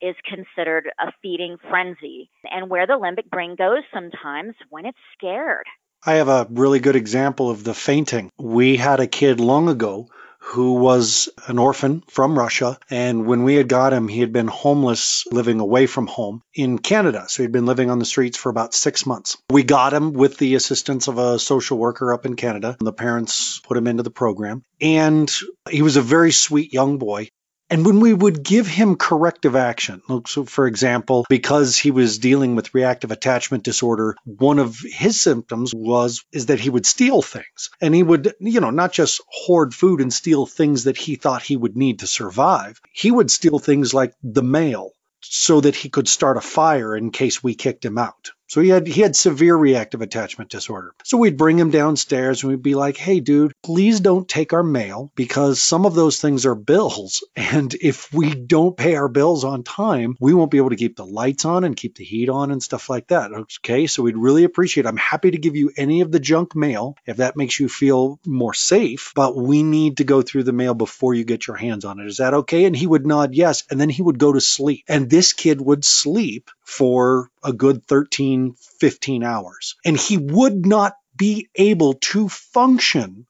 is 0.00 0.16
considered 0.24 0.90
a 0.98 1.12
feeding 1.22 1.56
frenzy 1.68 2.30
and 2.44 2.70
where 2.70 2.86
the 2.86 2.94
limbic 2.94 3.28
brain 3.30 3.54
goes 3.54 3.82
sometimes 3.92 4.54
when 4.70 4.86
it's 4.86 4.98
scared. 5.16 5.66
I 6.04 6.14
have 6.14 6.28
a 6.28 6.46
really 6.50 6.80
good 6.80 6.96
example 6.96 7.50
of 7.50 7.62
the 7.62 7.74
fainting. 7.74 8.30
We 8.38 8.76
had 8.76 9.00
a 9.00 9.06
kid 9.06 9.38
long 9.38 9.68
ago 9.68 10.08
who 10.38 10.74
was 10.74 11.28
an 11.46 11.58
orphan 11.58 12.02
from 12.08 12.38
Russia. 12.38 12.78
And 12.88 13.26
when 13.26 13.44
we 13.44 13.56
had 13.56 13.68
got 13.68 13.92
him, 13.92 14.08
he 14.08 14.20
had 14.20 14.32
been 14.32 14.48
homeless, 14.48 15.26
living 15.30 15.60
away 15.60 15.86
from 15.86 16.06
home 16.06 16.42
in 16.54 16.78
Canada. 16.78 17.26
So 17.28 17.42
he'd 17.42 17.52
been 17.52 17.66
living 17.66 17.90
on 17.90 17.98
the 17.98 18.06
streets 18.06 18.38
for 18.38 18.48
about 18.48 18.72
six 18.72 19.04
months. 19.04 19.36
We 19.50 19.62
got 19.62 19.92
him 19.92 20.14
with 20.14 20.38
the 20.38 20.54
assistance 20.54 21.08
of 21.08 21.18
a 21.18 21.38
social 21.38 21.76
worker 21.76 22.12
up 22.14 22.24
in 22.24 22.34
Canada. 22.34 22.76
and 22.80 22.86
The 22.86 22.92
parents 22.92 23.60
put 23.60 23.76
him 23.76 23.86
into 23.86 24.02
the 24.02 24.10
program. 24.10 24.64
And 24.80 25.30
he 25.68 25.82
was 25.82 25.96
a 25.96 26.02
very 26.02 26.32
sweet 26.32 26.72
young 26.72 26.96
boy. 26.96 27.28
And 27.70 27.86
when 27.86 28.00
we 28.00 28.12
would 28.12 28.42
give 28.42 28.66
him 28.66 28.96
corrective 28.96 29.54
action, 29.54 30.02
so 30.26 30.44
for 30.44 30.66
example, 30.66 31.24
because 31.28 31.76
he 31.76 31.92
was 31.92 32.18
dealing 32.18 32.56
with 32.56 32.74
reactive 32.74 33.12
attachment 33.12 33.62
disorder, 33.62 34.16
one 34.24 34.58
of 34.58 34.80
his 34.80 35.20
symptoms 35.20 35.72
was 35.72 36.24
is 36.32 36.46
that 36.46 36.58
he 36.58 36.68
would 36.68 36.84
steal 36.84 37.22
things. 37.22 37.70
And 37.80 37.94
he 37.94 38.02
would, 38.02 38.34
you 38.40 38.60
know, 38.60 38.70
not 38.70 38.92
just 38.92 39.20
hoard 39.28 39.72
food 39.72 40.00
and 40.00 40.12
steal 40.12 40.46
things 40.46 40.84
that 40.84 40.96
he 40.96 41.14
thought 41.14 41.42
he 41.42 41.56
would 41.56 41.76
need 41.76 42.00
to 42.00 42.08
survive. 42.08 42.80
He 42.92 43.12
would 43.12 43.30
steal 43.30 43.60
things 43.60 43.94
like 43.94 44.14
the 44.22 44.42
mail 44.42 44.90
so 45.20 45.60
that 45.60 45.76
he 45.76 45.90
could 45.90 46.08
start 46.08 46.38
a 46.38 46.40
fire 46.40 46.96
in 46.96 47.12
case 47.12 47.42
we 47.42 47.54
kicked 47.54 47.84
him 47.84 47.98
out. 47.98 48.32
So 48.50 48.60
he 48.60 48.68
had 48.68 48.88
he 48.88 49.00
had 49.00 49.14
severe 49.14 49.54
reactive 49.54 50.02
attachment 50.02 50.50
disorder. 50.50 50.92
So 51.04 51.16
we'd 51.16 51.36
bring 51.36 51.56
him 51.56 51.70
downstairs 51.70 52.42
and 52.42 52.50
we'd 52.50 52.64
be 52.64 52.74
like, 52.74 52.96
"Hey 52.96 53.20
dude, 53.20 53.52
please 53.62 54.00
don't 54.00 54.28
take 54.28 54.52
our 54.52 54.64
mail 54.64 55.12
because 55.14 55.62
some 55.62 55.86
of 55.86 55.94
those 55.94 56.20
things 56.20 56.44
are 56.46 56.56
bills 56.56 57.24
and 57.36 57.72
if 57.80 58.12
we 58.12 58.34
don't 58.34 58.76
pay 58.76 58.96
our 58.96 59.06
bills 59.06 59.44
on 59.44 59.62
time, 59.62 60.16
we 60.18 60.34
won't 60.34 60.50
be 60.50 60.56
able 60.58 60.70
to 60.70 60.76
keep 60.76 60.96
the 60.96 61.06
lights 61.06 61.44
on 61.44 61.62
and 61.62 61.76
keep 61.76 61.94
the 61.94 62.04
heat 62.04 62.28
on 62.28 62.50
and 62.50 62.60
stuff 62.60 62.90
like 62.90 63.06
that." 63.06 63.30
Okay? 63.32 63.86
So 63.86 64.02
we'd 64.02 64.16
really 64.16 64.42
appreciate 64.42 64.84
it. 64.84 64.88
I'm 64.88 64.96
happy 64.96 65.30
to 65.30 65.38
give 65.38 65.54
you 65.54 65.70
any 65.76 66.00
of 66.00 66.10
the 66.10 66.18
junk 66.18 66.56
mail 66.56 66.96
if 67.06 67.18
that 67.18 67.36
makes 67.36 67.60
you 67.60 67.68
feel 67.68 68.18
more 68.26 68.54
safe, 68.54 69.12
but 69.14 69.36
we 69.36 69.62
need 69.62 69.98
to 69.98 70.04
go 70.04 70.22
through 70.22 70.42
the 70.42 70.52
mail 70.52 70.74
before 70.74 71.14
you 71.14 71.24
get 71.24 71.46
your 71.46 71.56
hands 71.56 71.84
on 71.84 72.00
it. 72.00 72.06
Is 72.08 72.16
that 72.16 72.34
okay? 72.34 72.64
And 72.64 72.74
he 72.74 72.88
would 72.88 73.06
nod 73.06 73.32
yes, 73.32 73.62
and 73.70 73.80
then 73.80 73.90
he 73.90 74.02
would 74.02 74.18
go 74.18 74.32
to 74.32 74.40
sleep. 74.40 74.82
And 74.88 75.08
this 75.08 75.34
kid 75.34 75.60
would 75.60 75.84
sleep 75.84 76.50
for 76.70 77.28
a 77.42 77.52
good 77.52 77.84
13, 77.86 78.54
15 78.78 79.24
hours. 79.24 79.74
And 79.84 79.96
he 79.96 80.16
would 80.16 80.64
not 80.64 80.94
be 81.16 81.48
able 81.56 81.94
to 81.94 82.28
function 82.28 83.26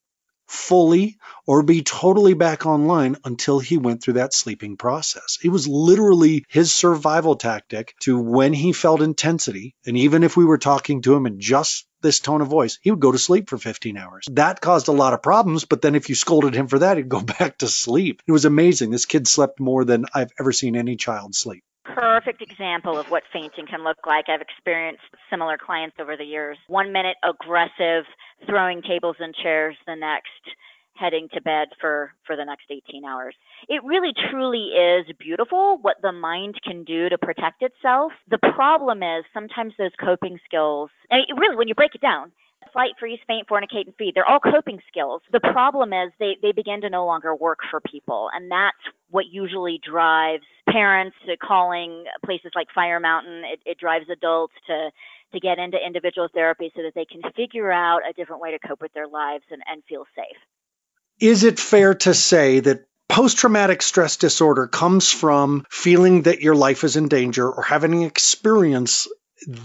fully 0.47 1.17
or 1.47 1.63
be 1.63 1.81
totally 1.81 2.35
back 2.35 2.67
online 2.67 3.17
until 3.25 3.59
he 3.59 3.79
went 3.79 4.03
through 4.03 4.15
that 4.15 4.35
sleeping 4.35 4.77
process. 4.77 5.39
It 5.43 5.49
was 5.49 5.67
literally 5.67 6.45
his 6.49 6.71
survival 6.71 7.35
tactic 7.35 7.95
to 8.01 8.19
when 8.21 8.53
he 8.53 8.75
felt 8.75 9.01
intensity. 9.01 9.75
And 9.87 9.97
even 9.97 10.23
if 10.23 10.37
we 10.37 10.45
were 10.45 10.59
talking 10.59 11.01
to 11.03 11.15
him 11.15 11.25
in 11.25 11.41
just 11.41 11.87
this 12.03 12.21
tone 12.21 12.43
of 12.43 12.49
voice, 12.49 12.79
he 12.83 12.91
would 12.91 13.01
go 13.01 13.13
to 13.13 13.19
sleep 13.19 13.49
for 13.49 13.57
15 13.57 13.97
hours. 13.97 14.27
That 14.33 14.61
caused 14.61 14.89
a 14.89 14.93
lot 14.93 15.15
of 15.15 15.23
problems, 15.23 15.65
but 15.65 15.81
then 15.81 15.95
if 15.95 16.11
you 16.11 16.15
scolded 16.15 16.55
him 16.55 16.69
for 16.69 16.81
that, 16.81 16.99
he'd 16.99 17.09
go 17.09 17.21
back 17.39 17.59
to 17.59 17.69
sleep. 17.69 18.23
It 18.27 18.33
was 18.33 18.45
amazing. 18.45 18.91
This 18.91 19.07
kid 19.07 19.27
slept 19.27 19.61
more 19.61 19.87
than 19.87 20.05
I've 20.13 20.33
ever 20.39 20.53
seen 20.53 20.77
any 20.77 20.97
child 20.97 21.35
sleep 21.35 21.65
perfect 21.95 22.43
example 22.43 22.99
of 22.99 23.11
what 23.11 23.23
fainting 23.33 23.67
can 23.67 23.85
look 23.85 23.99
like. 24.07 24.29
I've 24.29 24.41
experienced 24.41 25.03
similar 25.29 25.59
clients 25.59 25.97
over 26.01 26.17
the 26.17 26.25
years. 26.25 26.59
One 26.69 26.93
minute 26.93 27.17
aggressive, 27.23 28.05
throwing 28.47 28.83
tables 28.83 29.17
and 29.19 29.35
chairs, 29.35 29.77
the 29.87 29.97
next 29.97 30.57
heading 30.95 31.29
to 31.33 31.41
bed 31.41 31.69
for 31.81 32.13
for 32.27 32.37
the 32.37 32.45
next 32.45 32.65
18 32.71 33.05
hours. 33.05 33.35
It 33.69 33.83
really 33.85 34.13
truly 34.31 34.69
is 34.77 35.07
beautiful 35.19 35.79
what 35.81 35.97
the 36.03 36.13
mind 36.13 36.57
can 36.63 36.85
do 36.85 37.09
to 37.09 37.17
protect 37.17 37.63
itself. 37.63 38.13
The 38.31 38.39
problem 38.55 39.03
is 39.03 39.25
sometimes 39.33 39.73
those 39.79 39.93
coping 39.99 40.39
skills, 40.45 40.91
and 41.11 41.23
really 41.39 41.57
when 41.57 41.69
you 41.69 41.75
break 41.75 41.95
it 41.95 42.03
down, 42.03 42.33
fight, 42.73 42.93
freeze, 42.99 43.19
faint, 43.27 43.49
fornicate, 43.49 43.87
and 43.87 43.95
feed. 43.97 44.15
They're 44.15 44.29
all 44.29 44.41
coping 44.41 44.81
skills. 44.89 45.23
The 45.33 45.41
problem 45.41 45.93
is 45.93 46.13
they, 46.19 46.37
they 46.43 46.53
begin 46.53 46.81
to 46.83 46.91
no 46.91 47.07
longer 47.07 47.35
work 47.35 47.59
for 47.71 47.81
people. 47.81 48.29
And 48.35 48.51
that's 48.51 48.77
what 49.11 49.27
usually 49.31 49.81
drives 49.85 50.45
parents 50.69 51.17
to 51.27 51.37
calling 51.37 52.05
places 52.25 52.53
like 52.55 52.69
Fire 52.75 53.01
Mountain. 53.01 53.43
It, 53.45 53.61
it 53.67 53.79
drives 53.79 54.07
adults 54.11 54.55
to, 54.67 54.91
to 55.33 55.41
get 55.41 55.59
into 55.59 55.79
individual 55.85 56.29
therapy 56.33 56.71
so 56.77 56.83
that 56.83 56.93
they 56.95 57.07
can 57.07 57.23
figure 57.35 57.73
out 57.73 58.01
a 58.09 58.13
different 58.13 58.43
way 58.43 58.53
to 58.53 58.59
cope 58.59 58.81
with 58.81 58.93
their 58.93 59.09
lives 59.09 59.45
and, 59.51 59.63
and 59.71 59.83
feel 59.89 60.05
safe. 60.15 60.39
Is 61.19 61.45
it 61.45 61.59
fair 61.59 61.95
to 61.95 62.15
say 62.15 62.61
that 62.61 62.87
Post 63.11 63.39
traumatic 63.39 63.83
stress 63.83 64.17
disorder 64.17 64.69
comes 64.69 65.11
from 65.11 65.67
feeling 65.69 66.23
that 66.23 66.43
your 66.43 66.55
life 66.55 66.85
is 66.85 66.95
in 66.95 67.09
danger 67.09 67.51
or 67.51 67.65
having 67.65 67.93
an 67.93 68.03
experience 68.05 69.09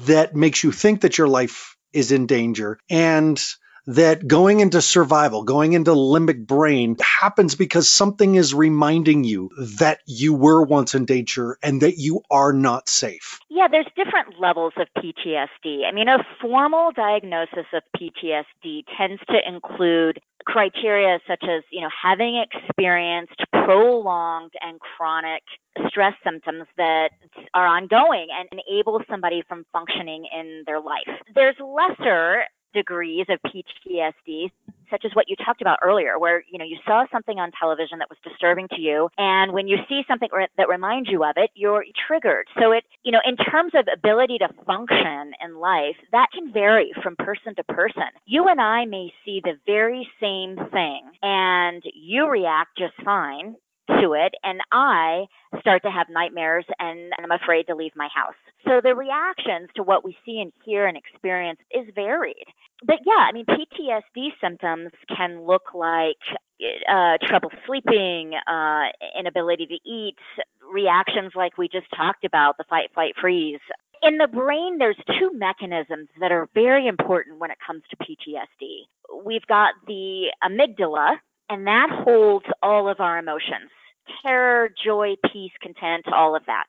that 0.05 0.35
makes 0.35 0.63
you 0.63 0.71
think 0.71 1.01
that 1.01 1.19
your 1.19 1.27
life 1.27 1.74
is 1.95 2.11
in 2.11 2.27
danger. 2.27 2.77
And 2.89 3.41
that 3.87 4.27
going 4.27 4.59
into 4.59 4.81
survival, 4.81 5.43
going 5.43 5.73
into 5.73 5.91
limbic 5.91 6.45
brain 6.45 6.97
happens 6.99 7.55
because 7.55 7.87
something 7.87 8.35
is 8.35 8.53
reminding 8.53 9.23
you 9.23 9.49
that 9.79 9.99
you 10.05 10.33
were 10.33 10.63
once 10.63 10.95
in 10.95 11.05
danger 11.05 11.57
and 11.61 11.81
that 11.81 11.97
you 11.97 12.21
are 12.31 12.53
not 12.53 12.89
safe. 12.89 13.39
Yeah, 13.49 13.67
there's 13.69 13.87
different 13.95 14.39
levels 14.39 14.73
of 14.77 14.87
PTSD. 14.97 15.85
I 15.87 15.91
mean, 15.93 16.07
a 16.07 16.17
formal 16.41 16.91
diagnosis 16.91 17.65
of 17.73 17.83
PTSD 17.95 18.83
tends 18.97 19.21
to 19.29 19.37
include 19.47 20.19
criteria 20.45 21.19
such 21.27 21.43
as, 21.43 21.63
you 21.71 21.81
know, 21.81 21.89
having 22.01 22.43
experienced 22.43 23.41
prolonged 23.51 24.53
and 24.61 24.79
chronic 24.79 25.41
stress 25.87 26.13
symptoms 26.23 26.65
that 26.77 27.09
are 27.53 27.65
ongoing 27.65 28.27
and 28.31 28.47
enable 28.51 29.01
somebody 29.09 29.43
from 29.47 29.65
functioning 29.73 30.25
in 30.37 30.63
their 30.65 30.79
life. 30.79 31.09
There's 31.33 31.55
lesser 31.59 32.43
degrees 32.75 33.25
of 33.29 33.39
PTSD, 33.41 34.51
such 34.91 35.03
as 35.03 35.11
what 35.15 35.25
you 35.27 35.35
talked 35.35 35.61
about 35.61 35.79
earlier, 35.81 36.19
where 36.19 36.43
you 36.51 36.59
know 36.59 36.65
you 36.65 36.77
saw 36.85 37.05
something 37.11 37.39
on 37.39 37.51
television 37.59 37.97
that 37.99 38.09
was 38.09 38.19
disturbing 38.23 38.67
to 38.69 38.79
you, 38.79 39.09
and 39.17 39.51
when 39.53 39.67
you 39.67 39.77
see 39.89 40.03
something 40.07 40.29
re- 40.31 40.47
that 40.57 40.69
reminds 40.69 41.09
you 41.09 41.23
of 41.23 41.33
it, 41.37 41.49
you're 41.55 41.83
triggered. 42.07 42.45
So 42.59 42.71
it, 42.71 42.83
you 43.03 43.11
know, 43.11 43.21
in 43.25 43.35
terms 43.37 43.71
of 43.73 43.87
ability 43.91 44.37
to 44.39 44.49
function 44.65 45.31
in 45.43 45.57
life, 45.57 45.95
that 46.11 46.27
can 46.33 46.53
vary 46.53 46.91
from 47.01 47.15
person 47.15 47.55
to 47.55 47.63
person. 47.63 48.13
You 48.25 48.47
and 48.47 48.61
I 48.61 48.85
may 48.85 49.11
see 49.23 49.41
the 49.43 49.57
very 49.65 50.07
same 50.21 50.57
thing, 50.71 51.01
and 51.23 51.81
you 51.95 52.29
react 52.29 52.77
just 52.77 52.93
fine 53.03 53.55
to 53.87 54.13
it 54.13 54.33
and 54.43 54.61
I 54.71 55.25
start 55.59 55.83
to 55.83 55.91
have 55.91 56.07
nightmares 56.09 56.65
and, 56.79 57.13
and, 57.17 57.25
I'm 57.25 57.31
afraid 57.31 57.67
to 57.67 57.75
leave 57.75 57.91
my 57.95 58.09
house. 58.13 58.35
So 58.65 58.81
the 58.83 58.95
reactions 58.95 59.69
to 59.75 59.83
what 59.83 60.03
we 60.03 60.17
see 60.25 60.39
and 60.41 60.51
hear 60.63 60.87
and 60.87 60.97
experience 60.97 61.59
is 61.71 61.87
varied. 61.93 62.45
But 62.83 62.99
yeah, 63.05 63.25
I 63.29 63.31
mean, 63.31 63.45
PTSD 63.45 64.29
symptoms 64.41 64.91
can 65.15 65.45
look 65.45 65.73
like 65.73 66.17
uh, 66.89 67.17
trouble 67.27 67.51
sleeping, 67.65 68.33
uh, 68.47 68.85
inability 69.17 69.65
to 69.67 69.89
eat, 69.89 70.17
reactions 70.71 71.33
like 71.35 71.57
we 71.57 71.67
just 71.67 71.87
talked 71.95 72.25
about, 72.25 72.57
the 72.57 72.65
fight, 72.69 72.89
flight, 72.93 73.13
freeze. 73.19 73.59
In 74.03 74.17
the 74.17 74.27
brain, 74.27 74.77
there's 74.77 74.97
two 75.19 75.31
mechanisms 75.33 76.09
that 76.19 76.31
are 76.31 76.49
very 76.53 76.87
important 76.87 77.39
when 77.39 77.49
it 77.49 77.57
comes 77.65 77.81
to 77.89 77.95
PTSD. 77.97 78.81
We've 79.25 79.45
got 79.47 79.73
the 79.87 80.27
amygdala, 80.43 81.15
and 81.49 81.65
that 81.67 81.89
holds 81.89 82.45
all 82.61 82.89
of 82.89 82.99
our 82.99 83.17
emotions 83.17 83.71
terror, 84.23 84.69
joy, 84.83 85.15
peace, 85.31 85.51
content, 85.61 86.05
all 86.13 86.35
of 86.35 86.45
that. 86.45 86.65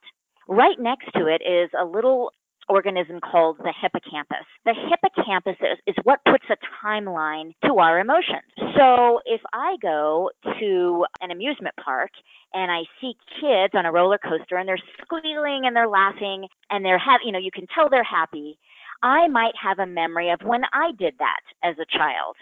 Right 0.49 0.79
next 0.79 1.13
to 1.15 1.27
it 1.27 1.43
is 1.43 1.71
a 1.79 1.85
little 1.85 2.31
organism 2.68 3.20
called 3.20 3.58
the 3.58 3.73
hippocampus. 3.80 4.46
The 4.64 4.75
hippocampus 4.75 5.56
is, 5.61 5.78
is, 5.87 5.94
what 6.04 6.20
puts 6.25 6.44
a 6.50 6.56
timeline 6.85 7.52
to 7.64 7.75
our 7.78 8.00
emotions. 8.00 8.42
So 8.76 9.20
if 9.25 9.40
I 9.52 9.76
go 9.80 10.30
to 10.61 11.06
an 11.20 11.30
amusement 11.30 11.75
park 11.82 12.11
and 12.52 12.70
I 12.70 12.82
see 13.00 13.14
kids 13.40 13.75
on 13.75 13.87
a 13.87 13.92
roller 13.92 14.18
coaster 14.18 14.56
and 14.56 14.68
they're 14.68 14.78
squealing 15.02 15.62
and 15.66 15.75
they're 15.76 15.88
laughing 15.88 16.49
and 16.70 16.85
they're 16.85 16.99
happy, 16.99 17.25
you 17.26 17.32
know, 17.32 17.38
you 17.38 17.50
can 17.52 17.66
tell 17.75 17.88
they're 17.88 18.04
happy. 18.04 18.58
I 19.02 19.28
might 19.28 19.54
have 19.62 19.78
a 19.78 19.87
memory 19.87 20.30
of 20.30 20.40
when 20.42 20.62
I 20.73 20.92
did 20.99 21.14
that 21.18 21.40
as 21.62 21.76
a 21.78 21.99
child. 21.99 22.37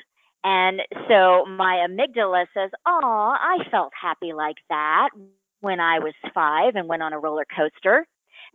And 0.45 0.83
so 1.09 1.47
my 1.47 1.87
amygdala 1.89 2.47
says, 2.55 2.71
Oh, 2.87 3.35
I 3.39 3.59
felt 3.71 3.93
happy 4.01 4.33
like 4.35 4.57
that 4.69 5.09
when 5.61 5.81
I 5.81 5.99
was 5.99 6.13
five 6.35 6.77
and 6.77 6.87
went 6.87 7.03
on 7.03 7.15
a 7.15 7.19
roller 7.19 7.47
coaster. 7.57 8.07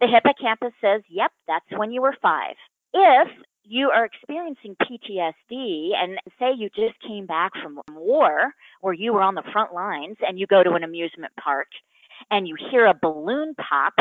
The 0.02 0.08
hippocampus 0.08 0.74
says, 0.82 1.02
Yep, 1.10 1.32
that's 1.48 1.66
when 1.76 1.92
you 1.92 2.02
were 2.02 2.16
five. 2.22 2.56
If 2.94 3.30
you 3.64 3.90
are 3.92 4.06
experiencing 4.06 4.76
PTSD 4.82 5.92
and 5.96 6.18
say 6.40 6.54
you 6.58 6.70
just 6.76 7.00
came 7.08 7.26
back 7.26 7.52
from 7.62 7.82
war 7.92 8.54
where 8.82 8.94
you 8.94 9.14
were 9.14 9.22
on 9.22 9.36
the 9.36 9.44
front 9.54 9.74
lines 9.74 10.18
and 10.28 10.40
you 10.40 10.48
go 10.48 10.64
to 10.64 10.74
an 10.74 10.84
amusement 10.84 11.34
park 11.42 11.68
and 12.32 12.48
you 12.48 12.56
hear 12.72 12.88
a 12.88 12.98
balloon 13.00 13.54
pop 13.56 13.94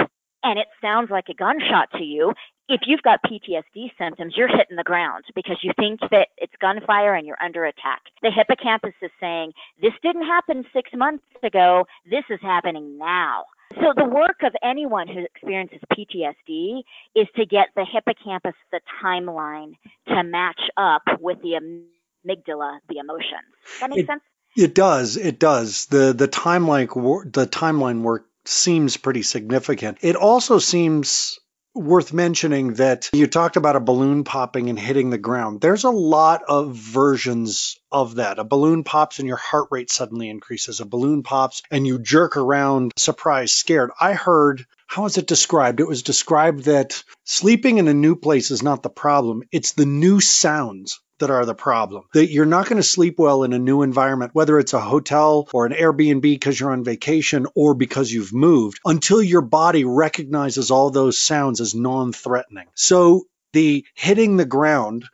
and 0.42 0.58
it 0.58 0.68
sounds 0.80 1.10
like 1.10 1.28
a 1.28 1.34
gunshot 1.34 1.90
to 1.92 2.04
you, 2.04 2.32
if 2.68 2.82
you've 2.86 3.02
got 3.02 3.20
PTSD 3.24 3.90
symptoms, 3.98 4.34
you're 4.36 4.48
hitting 4.48 4.76
the 4.76 4.84
ground 4.84 5.24
because 5.34 5.56
you 5.62 5.72
think 5.78 6.00
that 6.10 6.28
it's 6.36 6.52
gunfire 6.60 7.14
and 7.14 7.26
you're 7.26 7.42
under 7.42 7.64
attack. 7.64 8.02
The 8.22 8.30
hippocampus 8.30 8.94
is 9.02 9.10
saying, 9.20 9.52
this 9.80 9.94
didn't 10.02 10.26
happen 10.26 10.64
six 10.72 10.90
months 10.94 11.24
ago, 11.42 11.86
this 12.08 12.24
is 12.30 12.38
happening 12.42 12.98
now. 12.98 13.44
So 13.74 13.92
the 13.94 14.04
work 14.04 14.42
of 14.42 14.54
anyone 14.62 15.08
who 15.08 15.24
experiences 15.24 15.80
PTSD 15.92 16.82
is 17.14 17.26
to 17.36 17.44
get 17.44 17.68
the 17.76 17.84
hippocampus, 17.84 18.54
the 18.72 18.80
timeline, 19.02 19.72
to 20.08 20.22
match 20.22 20.60
up 20.76 21.02
with 21.20 21.38
the 21.42 21.60
amygdala, 21.60 22.78
the 22.88 22.98
emotions. 22.98 23.52
That 23.80 23.90
makes 23.90 24.02
it, 24.02 24.06
sense? 24.06 24.22
It 24.56 24.74
does. 24.74 25.16
It 25.16 25.38
does. 25.38 25.86
The 25.86 26.12
the 26.12 26.28
timeline 26.28 26.88
the 27.32 27.46
timeline 27.46 28.02
work 28.02 28.26
seems 28.44 28.96
pretty 28.96 29.22
significant. 29.22 29.98
It 30.00 30.16
also 30.16 30.58
seems 30.58 31.38
worth 31.78 32.12
mentioning 32.12 32.74
that 32.74 33.08
you 33.12 33.26
talked 33.26 33.56
about 33.56 33.76
a 33.76 33.80
balloon 33.80 34.24
popping 34.24 34.68
and 34.68 34.78
hitting 34.78 35.10
the 35.10 35.18
ground. 35.18 35.60
There's 35.60 35.84
a 35.84 35.90
lot 35.90 36.42
of 36.48 36.74
versions 36.74 37.78
of 37.90 38.16
that. 38.16 38.38
A 38.38 38.44
balloon 38.44 38.84
pops 38.84 39.18
and 39.18 39.28
your 39.28 39.36
heart 39.36 39.68
rate 39.70 39.90
suddenly 39.90 40.28
increases. 40.28 40.80
A 40.80 40.84
balloon 40.86 41.22
pops 41.22 41.62
and 41.70 41.86
you 41.86 41.98
jerk 41.98 42.36
around, 42.36 42.92
surprised, 42.96 43.54
scared. 43.54 43.90
I 44.00 44.14
heard, 44.14 44.66
how 44.86 45.04
was 45.04 45.18
it 45.18 45.26
described? 45.26 45.80
It 45.80 45.88
was 45.88 46.02
described 46.02 46.64
that 46.64 47.02
sleeping 47.24 47.78
in 47.78 47.88
a 47.88 47.94
new 47.94 48.16
place 48.16 48.50
is 48.50 48.62
not 48.62 48.82
the 48.82 48.90
problem. 48.90 49.42
It's 49.52 49.72
the 49.72 49.86
new 49.86 50.20
sounds 50.20 51.00
that 51.18 51.30
are 51.30 51.44
the 51.44 51.54
problem. 51.54 52.04
That 52.14 52.30
you're 52.30 52.46
not 52.46 52.68
going 52.68 52.78
to 52.78 52.82
sleep 52.82 53.18
well 53.18 53.44
in 53.44 53.52
a 53.52 53.58
new 53.58 53.82
environment, 53.82 54.34
whether 54.34 54.58
it's 54.58 54.74
a 54.74 54.80
hotel 54.80 55.48
or 55.52 55.66
an 55.66 55.72
Airbnb 55.72 56.22
because 56.22 56.58
you're 56.58 56.72
on 56.72 56.84
vacation 56.84 57.46
or 57.54 57.74
because 57.74 58.12
you've 58.12 58.32
moved, 58.32 58.80
until 58.84 59.22
your 59.22 59.42
body 59.42 59.84
recognizes 59.84 60.70
all 60.70 60.90
those 60.90 61.18
sounds 61.18 61.60
as 61.60 61.74
non 61.74 62.12
threatening. 62.12 62.66
So 62.74 63.24
the 63.52 63.84
hitting 63.94 64.36
the 64.36 64.44
ground 64.44 65.04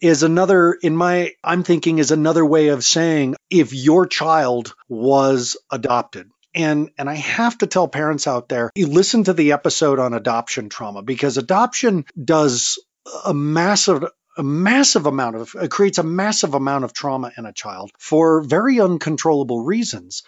is 0.00 0.22
another 0.22 0.72
in 0.72 0.96
my 0.96 1.32
I'm 1.42 1.62
thinking 1.62 1.98
is 1.98 2.10
another 2.10 2.44
way 2.44 2.68
of 2.68 2.84
saying 2.84 3.36
if 3.50 3.72
your 3.72 4.06
child 4.06 4.74
was 4.88 5.56
adopted 5.70 6.28
and 6.54 6.90
and 6.98 7.08
I 7.08 7.14
have 7.14 7.58
to 7.58 7.66
tell 7.66 7.88
parents 7.88 8.26
out 8.26 8.48
there, 8.48 8.70
you 8.74 8.86
listen 8.86 9.24
to 9.24 9.32
the 9.32 9.52
episode 9.52 9.98
on 9.98 10.14
adoption 10.14 10.68
trauma 10.68 11.02
because 11.02 11.36
adoption 11.36 12.04
does 12.22 12.78
a 13.24 13.34
massive 13.34 14.04
a 14.36 14.42
massive 14.42 15.06
amount 15.06 15.36
of 15.36 15.54
it 15.60 15.70
creates 15.70 15.98
a 15.98 16.02
massive 16.02 16.54
amount 16.54 16.84
of 16.84 16.92
trauma 16.92 17.32
in 17.36 17.46
a 17.46 17.52
child 17.52 17.90
for 17.98 18.42
very 18.42 18.80
uncontrollable 18.80 19.62
reasons. 19.62 20.22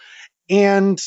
And 0.49 1.01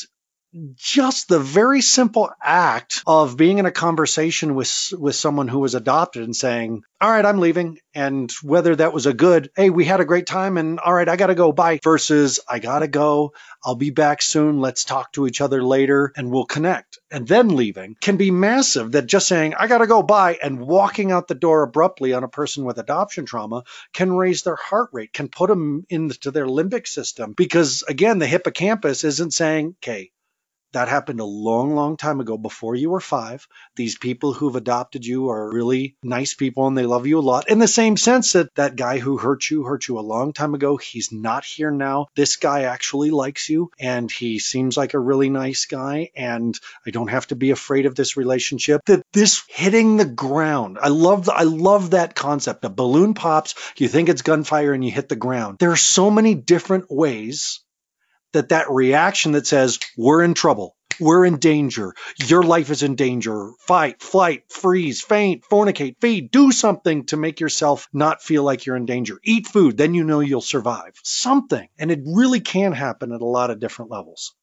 just 0.75 1.29
the 1.29 1.39
very 1.39 1.79
simple 1.79 2.29
act 2.41 3.03
of 3.07 3.37
being 3.37 3.59
in 3.59 3.65
a 3.65 3.71
conversation 3.71 4.53
with 4.53 4.91
with 4.97 5.15
someone 5.15 5.47
who 5.47 5.59
was 5.59 5.75
adopted 5.75 6.23
and 6.23 6.35
saying, 6.35 6.83
"All 6.99 7.09
right, 7.09 7.25
I'm 7.25 7.39
leaving," 7.39 7.79
and 7.95 8.29
whether 8.43 8.75
that 8.75 8.91
was 8.91 9.05
a 9.05 9.13
good, 9.13 9.49
"Hey, 9.55 9.69
we 9.69 9.85
had 9.85 10.01
a 10.01 10.05
great 10.05 10.27
time," 10.27 10.57
and 10.57 10.77
"All 10.81 10.93
right, 10.93 11.07
I 11.07 11.15
got 11.15 11.27
to 11.27 11.35
go, 11.35 11.53
bye," 11.53 11.79
versus 11.81 12.41
"I 12.49 12.59
got 12.59 12.79
to 12.79 12.89
go, 12.89 13.31
I'll 13.63 13.75
be 13.75 13.91
back 13.91 14.21
soon, 14.21 14.59
let's 14.59 14.83
talk 14.83 15.13
to 15.13 15.25
each 15.25 15.39
other 15.39 15.63
later, 15.63 16.11
and 16.17 16.29
we'll 16.29 16.45
connect," 16.45 16.99
and 17.09 17.25
then 17.25 17.55
leaving 17.55 17.95
can 18.01 18.17
be 18.17 18.29
massive. 18.29 18.91
That 18.91 19.05
just 19.07 19.29
saying, 19.29 19.53
"I 19.53 19.67
got 19.67 19.77
to 19.77 19.87
go, 19.87 20.03
bye," 20.03 20.37
and 20.43 20.59
walking 20.59 21.13
out 21.13 21.29
the 21.29 21.35
door 21.35 21.63
abruptly 21.63 22.11
on 22.11 22.25
a 22.25 22.27
person 22.27 22.65
with 22.65 22.77
adoption 22.77 23.25
trauma 23.25 23.63
can 23.93 24.11
raise 24.11 24.43
their 24.43 24.57
heart 24.57 24.89
rate, 24.91 25.13
can 25.13 25.29
put 25.29 25.47
them 25.47 25.85
into 25.89 26.29
their 26.29 26.45
limbic 26.45 26.87
system 26.87 27.33
because 27.37 27.85
again, 27.87 28.19
the 28.19 28.27
hippocampus 28.27 29.05
isn't 29.05 29.33
saying, 29.33 29.75
"Okay." 29.81 30.11
That 30.73 30.87
happened 30.87 31.19
a 31.19 31.25
long, 31.25 31.75
long 31.75 31.97
time 31.97 32.19
ago 32.19 32.37
before 32.37 32.75
you 32.75 32.89
were 32.89 33.01
five. 33.01 33.47
These 33.75 33.97
people 33.97 34.33
who've 34.33 34.55
adopted 34.55 35.05
you 35.05 35.29
are 35.29 35.51
really 35.51 35.95
nice 36.03 36.33
people 36.33 36.67
and 36.67 36.77
they 36.77 36.85
love 36.85 37.07
you 37.07 37.19
a 37.19 37.21
lot. 37.21 37.49
In 37.49 37.59
the 37.59 37.67
same 37.67 37.97
sense 37.97 38.33
that 38.33 38.53
that 38.55 38.75
guy 38.75 38.99
who 38.99 39.17
hurt 39.17 39.49
you 39.49 39.63
hurt 39.63 39.87
you 39.87 39.99
a 39.99 40.01
long 40.01 40.33
time 40.33 40.53
ago. 40.53 40.77
He's 40.77 41.11
not 41.11 41.43
here 41.43 41.71
now. 41.71 42.07
This 42.15 42.37
guy 42.37 42.63
actually 42.63 43.11
likes 43.11 43.49
you 43.49 43.71
and 43.79 44.09
he 44.09 44.39
seems 44.39 44.77
like 44.77 44.93
a 44.93 44.99
really 44.99 45.29
nice 45.29 45.65
guy. 45.65 46.11
And 46.15 46.57
I 46.85 46.91
don't 46.91 47.09
have 47.09 47.27
to 47.27 47.35
be 47.35 47.51
afraid 47.51 47.85
of 47.85 47.95
this 47.95 48.15
relationship. 48.17 48.81
That 48.85 49.03
this 49.13 49.43
hitting 49.47 49.97
the 49.97 50.05
ground. 50.05 50.77
I 50.81 50.89
love, 50.89 51.29
I 51.29 51.43
love 51.43 51.91
that 51.91 52.15
concept. 52.15 52.65
A 52.65 52.69
balloon 52.69 53.13
pops, 53.13 53.55
you 53.77 53.87
think 53.87 54.09
it's 54.09 54.21
gunfire 54.21 54.73
and 54.73 54.83
you 54.83 54.91
hit 54.91 55.09
the 55.09 55.15
ground. 55.15 55.57
There 55.59 55.71
are 55.71 55.75
so 55.75 56.09
many 56.09 56.35
different 56.35 56.85
ways 56.89 57.59
that 58.33 58.49
that 58.49 58.69
reaction 58.69 59.33
that 59.33 59.47
says 59.47 59.79
we're 59.97 60.23
in 60.23 60.33
trouble. 60.33 60.75
We're 60.99 61.25
in 61.25 61.37
danger. 61.37 61.93
Your 62.27 62.43
life 62.43 62.69
is 62.69 62.83
in 62.83 62.95
danger. 62.95 63.51
Fight 63.59 64.01
flight 64.01 64.43
freeze 64.49 65.01
faint 65.01 65.43
fornicate 65.49 65.95
feed. 65.99 66.29
Do 66.29 66.51
something 66.51 67.05
to 67.07 67.17
make 67.17 67.39
yourself 67.39 67.87
not 67.91 68.21
feel 68.21 68.43
like 68.43 68.65
you're 68.65 68.75
in 68.75 68.85
danger. 68.85 69.19
Eat 69.23 69.47
food. 69.47 69.77
Then 69.77 69.95
you 69.95 70.03
know 70.03 70.19
you'll 70.19 70.41
survive. 70.41 70.93
Something. 71.03 71.69
And 71.79 71.89
it 71.91 72.01
really 72.05 72.39
can 72.39 72.73
happen 72.73 73.11
at 73.13 73.21
a 73.21 73.25
lot 73.25 73.49
of 73.49 73.59
different 73.59 73.89
levels 73.89 74.35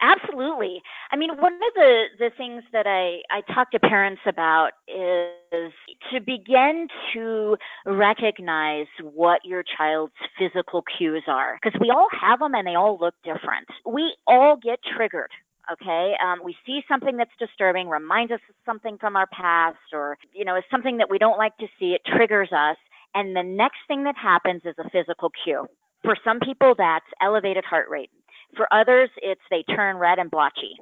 Absolutely. 0.00 0.82
I 1.10 1.16
mean, 1.16 1.30
one 1.38 1.54
of 1.54 1.74
the, 1.74 2.04
the 2.18 2.30
things 2.36 2.62
that 2.72 2.86
I, 2.86 3.20
I 3.34 3.40
talk 3.52 3.70
to 3.72 3.80
parents 3.80 4.22
about 4.26 4.70
is 4.86 5.72
to 6.12 6.20
begin 6.20 6.86
to 7.14 7.56
recognize 7.84 8.86
what 9.02 9.44
your 9.44 9.64
child's 9.76 10.12
physical 10.38 10.84
cues 10.96 11.24
are. 11.26 11.58
Because 11.62 11.78
we 11.80 11.90
all 11.90 12.08
have 12.20 12.38
them 12.38 12.54
and 12.54 12.66
they 12.66 12.74
all 12.76 12.98
look 13.00 13.14
different. 13.24 13.66
We 13.86 14.14
all 14.26 14.56
get 14.56 14.80
triggered 14.96 15.30
okay 15.70 16.14
um, 16.24 16.38
we 16.44 16.56
see 16.64 16.80
something 16.88 17.16
that's 17.16 17.30
disturbing 17.38 17.88
reminds 17.88 18.32
us 18.32 18.40
of 18.48 18.54
something 18.64 18.96
from 18.98 19.16
our 19.16 19.26
past 19.26 19.76
or 19.92 20.16
you 20.32 20.44
know 20.44 20.56
is 20.56 20.64
something 20.70 20.96
that 20.96 21.10
we 21.10 21.18
don't 21.18 21.38
like 21.38 21.56
to 21.58 21.66
see 21.78 21.92
it 21.94 22.00
triggers 22.06 22.48
us 22.52 22.76
and 23.14 23.36
the 23.36 23.42
next 23.42 23.78
thing 23.86 24.04
that 24.04 24.16
happens 24.16 24.62
is 24.64 24.74
a 24.78 24.88
physical 24.90 25.30
cue 25.44 25.66
for 26.02 26.16
some 26.24 26.40
people 26.40 26.74
that's 26.78 27.04
elevated 27.20 27.64
heart 27.64 27.88
rate 27.90 28.10
for 28.56 28.72
others, 28.72 29.10
it's 29.18 29.40
they 29.50 29.62
turn 29.62 29.96
red 29.96 30.18
and 30.18 30.30
blotchy. 30.30 30.76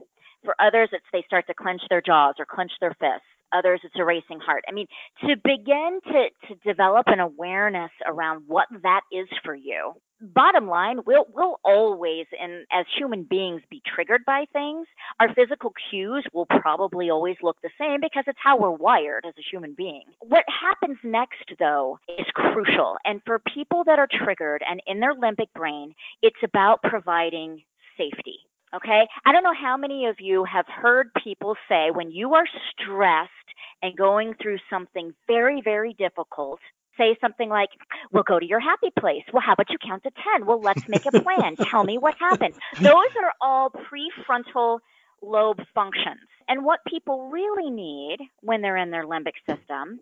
For 0.45 0.55
others, 0.61 0.91
it's 0.93 1.05
they 1.13 1.25
start 1.27 1.47
to 1.49 1.55
clench 1.55 1.83
their 1.91 2.03
jaws 2.03 2.35
or 2.39 2.47
clench 2.47 2.73
their 2.81 2.95
fists. 3.01 3.27
Others, 3.53 3.81
it's 3.85 3.95
a 3.99 4.05
racing 4.05 4.41
heart. 4.41 4.65
I 4.69 4.73
mean, 4.73 4.87
to 5.23 5.37
begin 5.43 6.01
to, 6.05 6.29
to 6.49 6.55
develop 6.65 7.07
an 7.09 7.21
awareness 7.21 7.91
around 8.07 8.45
what 8.47 8.67
that 8.83 9.03
is 9.13 9.29
for 9.45 9.55
you. 9.55 9.95
Bottom 10.21 10.67
line, 10.69 11.01
we'll, 11.07 11.27
we'll 11.35 11.61
always, 11.63 12.27
and 12.41 12.67
as 12.73 12.87
human 12.97 13.25
beings, 13.25 13.63
be 13.71 13.83
triggered 13.95 14.25
by 14.25 14.47
things. 14.53 14.87
Our 15.21 15.35
physical 15.35 15.73
cues 15.91 16.25
will 16.33 16.47
probably 16.47 17.11
always 17.11 17.37
look 17.43 17.59
the 17.63 17.71
same 17.79 18.01
because 18.01 18.25
it's 18.27 18.39
how 18.43 18.59
we're 18.59 18.71
wired 18.71 19.27
as 19.27 19.35
a 19.39 19.45
human 19.51 19.75
being. 19.75 20.05
What 20.21 20.45
happens 20.49 20.99
next, 21.05 21.53
though, 21.59 21.99
is 22.19 22.27
crucial. 22.35 22.97
And 23.05 23.21
for 23.27 23.41
people 23.55 23.85
that 23.85 23.99
are 23.99 24.09
triggered 24.11 24.63
and 24.69 24.81
in 24.87 25.01
their 25.01 25.15
limbic 25.15 25.53
brain, 25.55 25.95
it's 26.23 26.43
about 26.43 26.83
providing 26.83 27.63
safety. 27.99 28.39
Okay. 28.75 29.07
I 29.25 29.33
don't 29.33 29.45
know 29.45 29.55
how 29.59 29.77
many 29.77 30.07
of 30.07 30.17
you 30.19 30.45
have 30.45 30.67
heard 30.67 31.11
people 31.23 31.57
say 31.69 31.91
when 31.93 32.11
you 32.11 32.35
are 32.35 32.47
stressed 32.73 33.31
and 33.83 33.97
going 33.97 34.35
through 34.41 34.59
something 34.69 35.15
very, 35.27 35.61
very 35.63 35.95
difficult, 35.95 36.61
say 36.97 37.17
something 37.21 37.49
like, 37.49 37.71
We'll 38.13 38.23
go 38.23 38.39
to 38.39 38.47
your 38.47 38.61
happy 38.61 38.91
place. 38.99 39.25
Well, 39.33 39.43
how 39.45 39.53
about 39.53 39.71
you 39.71 39.79
count 39.79 40.03
to 40.05 40.11
10? 40.39 40.47
Well, 40.47 40.61
let's 40.61 40.89
make 40.89 41.07
a 41.07 41.13
plan. 41.13 41.57
Tell 41.71 41.85
me 41.85 41.99
what 41.99 42.15
happened. 42.19 42.55
Those 42.81 43.13
are 43.23 43.33
all 43.41 43.71
prefrontal 43.71 44.79
lobe 45.23 45.61
functions. 45.75 46.21
And 46.49 46.65
what 46.65 46.81
people 46.87 47.29
really 47.29 47.71
need 47.71 48.19
when 48.41 48.63
they're 48.63 48.77
in 48.77 48.91
their 48.91 49.05
limbic 49.05 49.35
system 49.49 50.01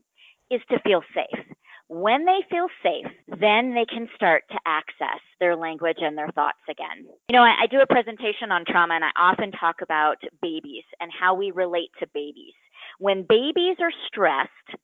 is 0.51 0.61
to 0.71 0.79
feel 0.81 1.03
safe. 1.15 1.45
When 1.89 2.25
they 2.25 2.41
feel 2.51 2.69
safe, 2.83 3.11
then 3.27 3.75
they 3.75 3.85
can 3.85 4.09
start 4.17 4.45
to 4.51 4.59
access 4.67 5.21
their 5.39 5.55
language 5.55 5.99
and 6.01 6.17
their 6.17 6.29
thoughts 6.29 6.59
again. 6.69 7.07
You 7.29 7.37
know, 7.37 7.43
I, 7.43 7.65
I 7.65 7.67
do 7.67 7.81
a 7.81 7.87
presentation 7.87 8.51
on 8.51 8.65
trauma 8.67 8.95
and 8.95 9.05
I 9.05 9.11
often 9.17 9.53
talk 9.53 9.77
about 9.83 10.17
babies 10.41 10.85
and 11.01 11.11
how 11.13 11.35
we 11.35 11.51
relate 11.51 11.91
to 12.01 12.07
babies. 12.15 12.55
When 12.99 13.27
babies 13.29 13.77
are 13.81 13.93
stressed 14.09 14.81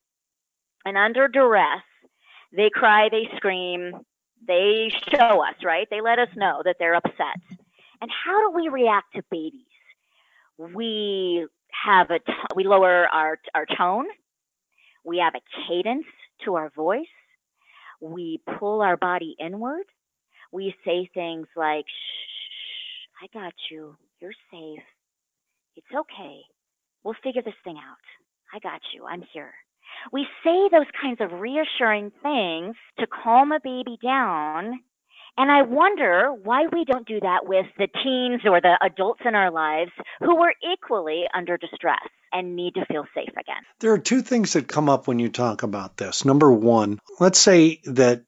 and 0.85 0.97
under 0.97 1.27
duress, 1.27 1.81
they 2.55 2.69
cry, 2.69 3.09
they 3.09 3.29
scream, 3.37 3.93
they 4.47 4.91
show 5.13 5.43
us, 5.43 5.55
right? 5.63 5.87
They 5.89 6.01
let 6.01 6.19
us 6.19 6.29
know 6.35 6.61
that 6.65 6.77
they're 6.79 6.95
upset. 6.95 7.37
And 8.01 8.09
how 8.25 8.49
do 8.49 8.55
we 8.55 8.69
react 8.69 9.13
to 9.15 9.23
babies? 9.29 9.61
We 10.57 11.47
have 11.85 12.09
a 12.11 12.19
t- 12.19 12.33
we 12.55 12.63
lower 12.63 13.07
our 13.07 13.37
our 13.55 13.65
tone. 13.65 14.05
We 15.03 15.19
have 15.19 15.33
a 15.35 15.67
cadence 15.67 16.05
to 16.45 16.55
our 16.55 16.69
voice. 16.75 17.05
We 18.01 18.41
pull 18.59 18.81
our 18.81 18.97
body 18.97 19.35
inward. 19.39 19.85
We 20.51 20.75
say 20.85 21.09
things 21.13 21.47
like, 21.55 21.85
shh, 21.87 23.23
I 23.23 23.27
got 23.33 23.53
you. 23.69 23.95
You're 24.19 24.33
safe. 24.51 24.83
It's 25.75 25.87
okay. 25.95 26.41
We'll 27.03 27.15
figure 27.23 27.41
this 27.41 27.53
thing 27.63 27.77
out. 27.77 27.97
I 28.53 28.59
got 28.59 28.81
you. 28.93 29.05
I'm 29.05 29.23
here. 29.33 29.53
We 30.11 30.27
say 30.43 30.69
those 30.71 30.89
kinds 31.01 31.21
of 31.21 31.39
reassuring 31.39 32.11
things 32.23 32.75
to 32.99 33.07
calm 33.07 33.51
a 33.51 33.59
baby 33.59 33.97
down 34.01 34.79
and 35.37 35.49
I 35.49 35.61
wonder 35.61 36.31
why 36.43 36.67
we 36.71 36.83
don't 36.85 37.07
do 37.07 37.19
that 37.21 37.47
with 37.47 37.65
the 37.77 37.87
teens 38.03 38.41
or 38.45 38.59
the 38.59 38.77
adults 38.81 39.21
in 39.25 39.33
our 39.33 39.49
lives 39.49 39.91
who 40.19 40.37
are 40.41 40.53
equally 40.73 41.23
under 41.33 41.57
distress 41.57 41.99
and 42.33 42.55
need 42.55 42.75
to 42.75 42.85
feel 42.85 43.05
safe 43.15 43.31
again. 43.31 43.63
There 43.79 43.93
are 43.93 43.97
two 43.97 44.21
things 44.21 44.53
that 44.53 44.67
come 44.67 44.89
up 44.89 45.07
when 45.07 45.19
you 45.19 45.29
talk 45.29 45.63
about 45.63 45.97
this. 45.97 46.25
Number 46.25 46.51
one, 46.51 46.99
let's 47.19 47.39
say 47.39 47.81
that 47.85 48.23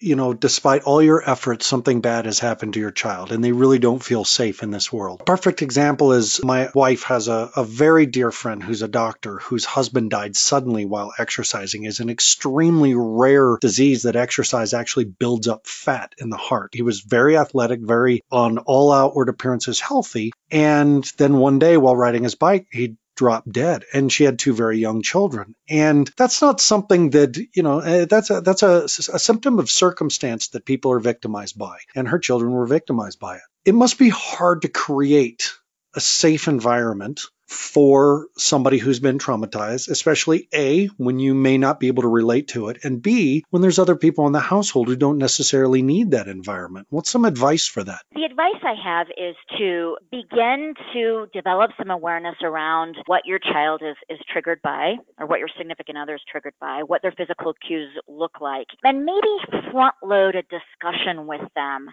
you 0.00 0.16
know, 0.16 0.32
despite 0.32 0.82
all 0.84 1.02
your 1.02 1.28
efforts, 1.28 1.66
something 1.66 2.00
bad 2.00 2.24
has 2.24 2.38
happened 2.38 2.74
to 2.74 2.80
your 2.80 2.90
child 2.90 3.32
and 3.32 3.44
they 3.44 3.52
really 3.52 3.78
don't 3.78 4.02
feel 4.02 4.24
safe 4.24 4.62
in 4.62 4.70
this 4.70 4.92
world. 4.92 5.22
Perfect 5.26 5.62
example 5.62 6.12
is 6.12 6.42
my 6.42 6.70
wife 6.74 7.04
has 7.04 7.28
a, 7.28 7.50
a 7.54 7.64
very 7.64 8.06
dear 8.06 8.30
friend 8.30 8.62
who's 8.62 8.82
a 8.82 8.88
doctor 8.88 9.38
whose 9.38 9.64
husband 9.64 10.10
died 10.10 10.34
suddenly 10.36 10.86
while 10.86 11.12
exercising 11.18 11.84
is 11.84 12.00
an 12.00 12.08
extremely 12.08 12.94
rare 12.94 13.58
disease 13.60 14.02
that 14.02 14.16
exercise 14.16 14.72
actually 14.72 15.04
builds 15.04 15.48
up 15.48 15.66
fat 15.66 16.14
in 16.18 16.30
the 16.30 16.36
heart. 16.36 16.70
He 16.72 16.82
was 16.82 17.00
very 17.00 17.36
athletic, 17.36 17.80
very 17.80 18.22
on 18.30 18.58
all 18.58 18.92
outward 18.92 19.28
appearances 19.28 19.80
healthy. 19.80 20.32
And 20.50 21.04
then 21.18 21.36
one 21.36 21.58
day 21.58 21.76
while 21.76 21.96
riding 21.96 22.24
his 22.24 22.34
bike, 22.34 22.66
he 22.72 22.96
dropped 23.20 23.52
dead. 23.52 23.84
And 23.92 24.10
she 24.10 24.24
had 24.24 24.38
two 24.38 24.54
very 24.54 24.78
young 24.78 25.02
children. 25.02 25.54
And 25.68 26.10
that's 26.16 26.40
not 26.40 26.58
something 26.58 27.10
that 27.10 27.36
you 27.36 27.62
know 27.62 27.80
eh, 27.80 28.06
that's 28.06 28.30
a 28.30 28.40
that's 28.40 28.62
a, 28.62 28.84
a 28.84 29.18
symptom 29.18 29.58
of 29.58 29.68
circumstance 29.68 30.48
that 30.48 30.64
people 30.64 30.92
are 30.92 31.00
victimized 31.00 31.58
by. 31.58 31.76
And 31.94 32.08
her 32.08 32.18
children 32.18 32.50
were 32.50 32.66
victimized 32.66 33.20
by 33.20 33.36
it. 33.36 33.42
It 33.66 33.74
must 33.74 33.98
be 33.98 34.08
hard 34.08 34.62
to 34.62 34.68
create 34.68 35.52
a 35.94 36.00
safe 36.00 36.48
environment 36.48 37.20
for 37.50 38.28
somebody 38.36 38.78
who's 38.78 39.00
been 39.00 39.18
traumatized, 39.18 39.88
especially 39.90 40.48
A, 40.54 40.86
when 40.98 41.18
you 41.18 41.34
may 41.34 41.58
not 41.58 41.80
be 41.80 41.88
able 41.88 42.02
to 42.02 42.08
relate 42.08 42.46
to 42.48 42.68
it, 42.68 42.84
and 42.84 43.02
B, 43.02 43.44
when 43.50 43.60
there's 43.60 43.80
other 43.80 43.96
people 43.96 44.26
in 44.28 44.32
the 44.32 44.38
household 44.38 44.86
who 44.86 44.94
don't 44.94 45.18
necessarily 45.18 45.82
need 45.82 46.12
that 46.12 46.28
environment. 46.28 46.86
What's 46.90 47.10
some 47.10 47.24
advice 47.24 47.66
for 47.66 47.82
that? 47.82 48.02
The 48.14 48.22
advice 48.22 48.62
I 48.62 48.74
have 48.82 49.08
is 49.16 49.34
to 49.58 49.96
begin 50.12 50.74
to 50.92 51.26
develop 51.32 51.72
some 51.76 51.90
awareness 51.90 52.36
around 52.40 52.96
what 53.06 53.26
your 53.26 53.40
child 53.40 53.82
is, 53.82 53.96
is 54.08 54.20
triggered 54.32 54.62
by, 54.62 54.94
or 55.18 55.26
what 55.26 55.40
your 55.40 55.48
significant 55.58 55.98
other 55.98 56.14
is 56.14 56.22
triggered 56.30 56.54
by, 56.60 56.84
what 56.84 57.02
their 57.02 57.12
physical 57.12 57.54
cues 57.66 57.90
look 58.06 58.40
like, 58.40 58.68
and 58.84 59.04
maybe 59.04 59.60
front 59.72 59.96
load 60.04 60.36
a 60.36 60.42
discussion 60.42 61.26
with 61.26 61.42
them 61.56 61.88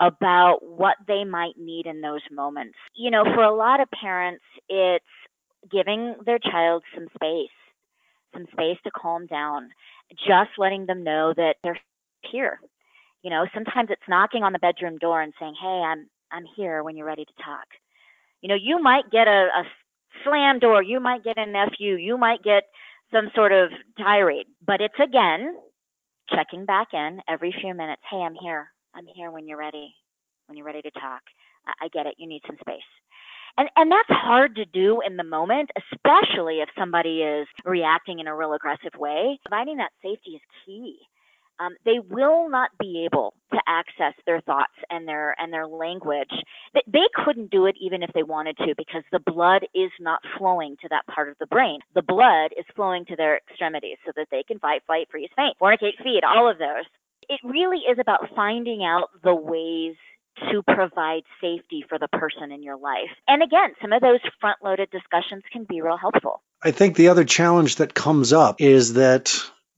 about 0.00 0.58
what 0.62 0.96
they 1.06 1.24
might 1.24 1.54
need 1.58 1.86
in 1.86 2.00
those 2.00 2.22
moments. 2.30 2.76
You 2.96 3.10
know, 3.10 3.24
for 3.24 3.42
a 3.42 3.54
lot 3.54 3.80
of 3.80 3.88
parents, 3.90 4.44
it's 4.68 5.04
giving 5.70 6.16
their 6.26 6.38
child 6.38 6.82
some 6.94 7.06
space, 7.14 7.48
some 8.34 8.46
space 8.52 8.78
to 8.84 8.90
calm 8.90 9.26
down, 9.26 9.70
just 10.26 10.50
letting 10.58 10.86
them 10.86 11.04
know 11.04 11.32
that 11.36 11.56
they're 11.62 11.78
here. 12.30 12.60
You 13.22 13.30
know, 13.30 13.46
sometimes 13.54 13.90
it's 13.90 14.02
knocking 14.08 14.42
on 14.42 14.52
the 14.52 14.58
bedroom 14.58 14.98
door 14.98 15.22
and 15.22 15.32
saying, 15.40 15.54
"Hey, 15.60 15.82
I'm 15.86 16.08
I'm 16.32 16.44
here 16.56 16.82
when 16.82 16.96
you're 16.96 17.06
ready 17.06 17.24
to 17.24 17.42
talk." 17.44 17.66
You 18.42 18.48
know, 18.48 18.56
you 18.56 18.80
might 18.82 19.10
get 19.10 19.28
a, 19.28 19.48
a 19.56 19.64
slam 20.24 20.58
door, 20.58 20.82
you 20.82 21.00
might 21.00 21.24
get 21.24 21.38
an 21.38 21.52
nephew, 21.52 21.94
you 21.96 22.18
might 22.18 22.42
get 22.42 22.64
some 23.12 23.30
sort 23.34 23.52
of 23.52 23.70
tirade, 23.98 24.46
but 24.66 24.80
it's 24.80 24.98
again 25.02 25.54
checking 26.34 26.66
back 26.66 26.88
in 26.92 27.20
every 27.28 27.54
few 27.60 27.74
minutes. 27.74 28.02
Hey, 28.10 28.18
I'm 28.18 28.34
here. 28.34 28.68
I'm 28.94 29.06
here 29.14 29.30
when 29.30 29.46
you're 29.48 29.58
ready, 29.58 29.94
when 30.46 30.56
you're 30.56 30.66
ready 30.66 30.82
to 30.82 30.90
talk. 30.92 31.22
I, 31.66 31.86
I 31.86 31.88
get 31.88 32.06
it. 32.06 32.14
You 32.18 32.28
need 32.28 32.42
some 32.46 32.56
space. 32.60 32.82
And, 33.56 33.68
and 33.76 33.90
that's 33.90 34.08
hard 34.08 34.56
to 34.56 34.64
do 34.64 35.00
in 35.06 35.16
the 35.16 35.24
moment, 35.24 35.70
especially 35.92 36.58
if 36.58 36.68
somebody 36.78 37.22
is 37.22 37.46
reacting 37.64 38.18
in 38.18 38.26
a 38.26 38.34
real 38.34 38.52
aggressive 38.52 38.98
way. 38.98 39.38
Providing 39.46 39.76
that 39.76 39.92
safety 40.02 40.32
is 40.32 40.42
key. 40.66 40.98
Um, 41.60 41.76
they 41.84 42.00
will 42.10 42.50
not 42.50 42.70
be 42.80 43.04
able 43.06 43.32
to 43.52 43.58
access 43.68 44.14
their 44.26 44.40
thoughts 44.40 44.72
and 44.90 45.06
their 45.06 45.36
and 45.38 45.52
their 45.52 45.68
language. 45.68 46.32
They 46.74 47.06
couldn't 47.24 47.52
do 47.52 47.66
it 47.66 47.76
even 47.80 48.02
if 48.02 48.10
they 48.12 48.24
wanted 48.24 48.56
to 48.58 48.74
because 48.76 49.04
the 49.12 49.20
blood 49.20 49.62
is 49.72 49.92
not 50.00 50.18
flowing 50.36 50.76
to 50.82 50.88
that 50.88 51.06
part 51.06 51.28
of 51.28 51.36
the 51.38 51.46
brain. 51.46 51.78
The 51.94 52.02
blood 52.02 52.50
is 52.58 52.64
flowing 52.74 53.04
to 53.06 53.14
their 53.14 53.36
extremities 53.36 53.98
so 54.04 54.10
that 54.16 54.26
they 54.32 54.42
can 54.42 54.58
fight, 54.58 54.82
flight, 54.86 55.06
freeze, 55.12 55.30
faint, 55.36 55.56
fornicate, 55.62 56.02
feed, 56.02 56.22
all 56.24 56.50
of 56.50 56.58
those. 56.58 56.86
It 57.28 57.40
really 57.44 57.78
is 57.78 57.98
about 58.00 58.28
finding 58.34 58.84
out 58.84 59.10
the 59.22 59.34
ways 59.34 59.96
to 60.50 60.62
provide 60.62 61.22
safety 61.40 61.84
for 61.88 61.98
the 61.98 62.08
person 62.08 62.50
in 62.50 62.62
your 62.62 62.76
life. 62.76 63.10
And 63.28 63.42
again, 63.42 63.74
some 63.80 63.92
of 63.92 64.02
those 64.02 64.20
front 64.40 64.58
loaded 64.64 64.90
discussions 64.90 65.42
can 65.52 65.64
be 65.64 65.80
real 65.80 65.96
helpful. 65.96 66.42
I 66.62 66.72
think 66.72 66.96
the 66.96 67.08
other 67.08 67.24
challenge 67.24 67.76
that 67.76 67.94
comes 67.94 68.32
up 68.32 68.60
is 68.60 68.94
that 68.94 69.32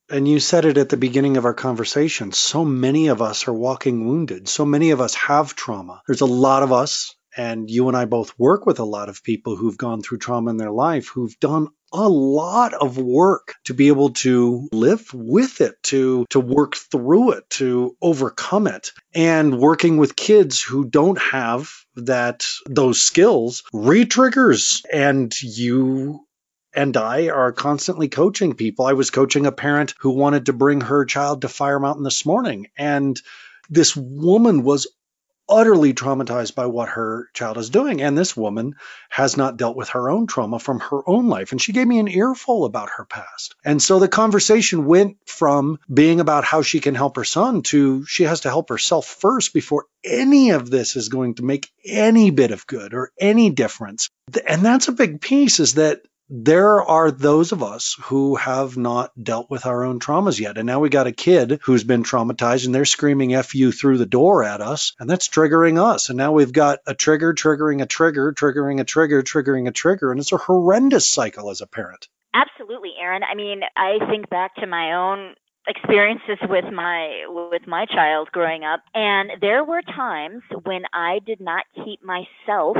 and 0.08 0.28
you 0.28 0.38
said 0.38 0.64
it 0.64 0.78
at 0.78 0.88
the 0.88 0.96
beginning 0.96 1.36
of 1.36 1.44
our 1.44 1.54
conversation. 1.54 2.30
So 2.32 2.64
many 2.64 3.08
of 3.08 3.20
us 3.20 3.48
are 3.48 3.52
walking 3.52 4.06
wounded. 4.06 4.48
So 4.48 4.64
many 4.64 4.90
of 4.90 5.00
us 5.00 5.14
have 5.14 5.56
trauma. 5.56 6.00
There's 6.06 6.20
a 6.20 6.26
lot 6.26 6.62
of 6.62 6.72
us, 6.72 7.14
and 7.36 7.70
you 7.70 7.88
and 7.88 7.96
I 7.96 8.06
both 8.06 8.38
work 8.38 8.66
with 8.66 8.78
a 8.78 8.84
lot 8.84 9.08
of 9.08 9.22
people 9.22 9.56
who've 9.56 9.76
gone 9.76 10.02
through 10.02 10.18
trauma 10.18 10.50
in 10.50 10.56
their 10.56 10.70
life 10.70 11.08
who've 11.08 11.38
done 11.38 11.68
a 11.92 12.08
lot 12.08 12.74
of 12.74 12.98
work 12.98 13.54
to 13.64 13.74
be 13.74 13.88
able 13.88 14.10
to 14.10 14.68
live 14.72 15.12
with 15.14 15.60
it, 15.60 15.74
to, 15.84 16.26
to 16.30 16.40
work 16.40 16.76
through 16.76 17.32
it, 17.32 17.48
to 17.50 17.96
overcome 18.02 18.66
it. 18.66 18.92
And 19.14 19.58
working 19.58 19.96
with 19.96 20.16
kids 20.16 20.60
who 20.60 20.84
don't 20.84 21.20
have 21.20 21.70
that, 21.96 22.46
those 22.66 23.02
skills 23.02 23.62
re-triggers 23.72 24.82
and 24.92 25.32
you 25.42 26.20
and 26.74 26.96
I 26.96 27.28
are 27.28 27.52
constantly 27.52 28.08
coaching 28.08 28.54
people. 28.54 28.84
I 28.84 28.92
was 28.92 29.10
coaching 29.10 29.46
a 29.46 29.52
parent 29.52 29.94
who 30.00 30.10
wanted 30.10 30.46
to 30.46 30.52
bring 30.52 30.82
her 30.82 31.04
child 31.04 31.42
to 31.42 31.48
Fire 31.48 31.78
Mountain 31.78 32.04
this 32.04 32.26
morning 32.26 32.68
and 32.76 33.20
this 33.68 33.96
woman 33.96 34.62
was 34.62 34.86
utterly 35.48 35.94
traumatized 35.94 36.54
by 36.54 36.66
what 36.66 36.88
her 36.90 37.28
child 37.34 37.58
is 37.58 37.70
doing. 37.70 38.02
And 38.02 38.16
this 38.16 38.36
woman 38.36 38.74
has 39.08 39.36
not 39.36 39.56
dealt 39.56 39.76
with 39.76 39.90
her 39.90 40.10
own 40.10 40.26
trauma 40.26 40.58
from 40.58 40.80
her 40.80 41.08
own 41.08 41.28
life. 41.28 41.52
And 41.52 41.60
she 41.60 41.72
gave 41.72 41.86
me 41.86 41.98
an 41.98 42.08
earful 42.08 42.64
about 42.64 42.90
her 42.96 43.04
past. 43.04 43.54
And 43.64 43.82
so 43.82 43.98
the 43.98 44.08
conversation 44.08 44.86
went 44.86 45.16
from 45.26 45.78
being 45.92 46.20
about 46.20 46.44
how 46.44 46.62
she 46.62 46.80
can 46.80 46.94
help 46.94 47.16
her 47.16 47.24
son 47.24 47.62
to 47.62 48.04
she 48.06 48.24
has 48.24 48.40
to 48.40 48.48
help 48.48 48.68
herself 48.68 49.06
first 49.06 49.52
before 49.52 49.86
any 50.04 50.50
of 50.50 50.70
this 50.70 50.96
is 50.96 51.08
going 51.08 51.34
to 51.34 51.44
make 51.44 51.70
any 51.84 52.30
bit 52.30 52.50
of 52.50 52.66
good 52.66 52.94
or 52.94 53.12
any 53.18 53.50
difference. 53.50 54.08
And 54.46 54.62
that's 54.62 54.88
a 54.88 54.92
big 54.92 55.20
piece 55.20 55.60
is 55.60 55.74
that 55.74 56.02
there 56.28 56.82
are 56.82 57.10
those 57.10 57.52
of 57.52 57.62
us 57.62 57.96
who 58.02 58.34
have 58.34 58.76
not 58.76 59.12
dealt 59.20 59.48
with 59.48 59.66
our 59.66 59.84
own 59.84 60.00
traumas 60.00 60.40
yet. 60.40 60.58
And 60.58 60.66
now 60.66 60.80
we 60.80 60.88
got 60.88 61.06
a 61.06 61.12
kid 61.12 61.60
who's 61.62 61.84
been 61.84 62.02
traumatized 62.02 62.66
and 62.66 62.74
they're 62.74 62.84
screaming 62.84 63.34
F 63.34 63.54
you 63.54 63.70
through 63.70 63.98
the 63.98 64.06
door 64.06 64.42
at 64.42 64.60
us, 64.60 64.92
and 64.98 65.08
that's 65.08 65.28
triggering 65.28 65.80
us. 65.80 66.08
And 66.08 66.18
now 66.18 66.32
we've 66.32 66.52
got 66.52 66.80
a 66.86 66.94
trigger 66.94 67.32
triggering 67.32 67.82
a 67.82 67.86
trigger, 67.86 68.32
triggering 68.32 68.80
a 68.80 68.84
trigger, 68.84 69.22
triggering 69.22 69.68
a 69.68 69.72
trigger. 69.72 70.10
And 70.10 70.20
it's 70.20 70.32
a 70.32 70.36
horrendous 70.36 71.10
cycle 71.10 71.50
as 71.50 71.60
a 71.60 71.66
parent. 71.66 72.08
Absolutely, 72.34 72.94
Aaron. 73.00 73.22
I 73.22 73.34
mean, 73.34 73.60
I 73.76 73.98
think 74.10 74.28
back 74.28 74.56
to 74.56 74.66
my 74.66 74.94
own 74.94 75.34
experiences 75.68 76.38
with 76.48 76.64
my 76.72 77.24
with 77.28 77.66
my 77.66 77.86
child 77.86 78.28
growing 78.30 78.62
up 78.62 78.82
and 78.94 79.32
there 79.40 79.64
were 79.64 79.82
times 79.82 80.42
when 80.62 80.82
I 80.92 81.18
did 81.26 81.40
not 81.40 81.64
keep 81.84 82.04
myself 82.04 82.76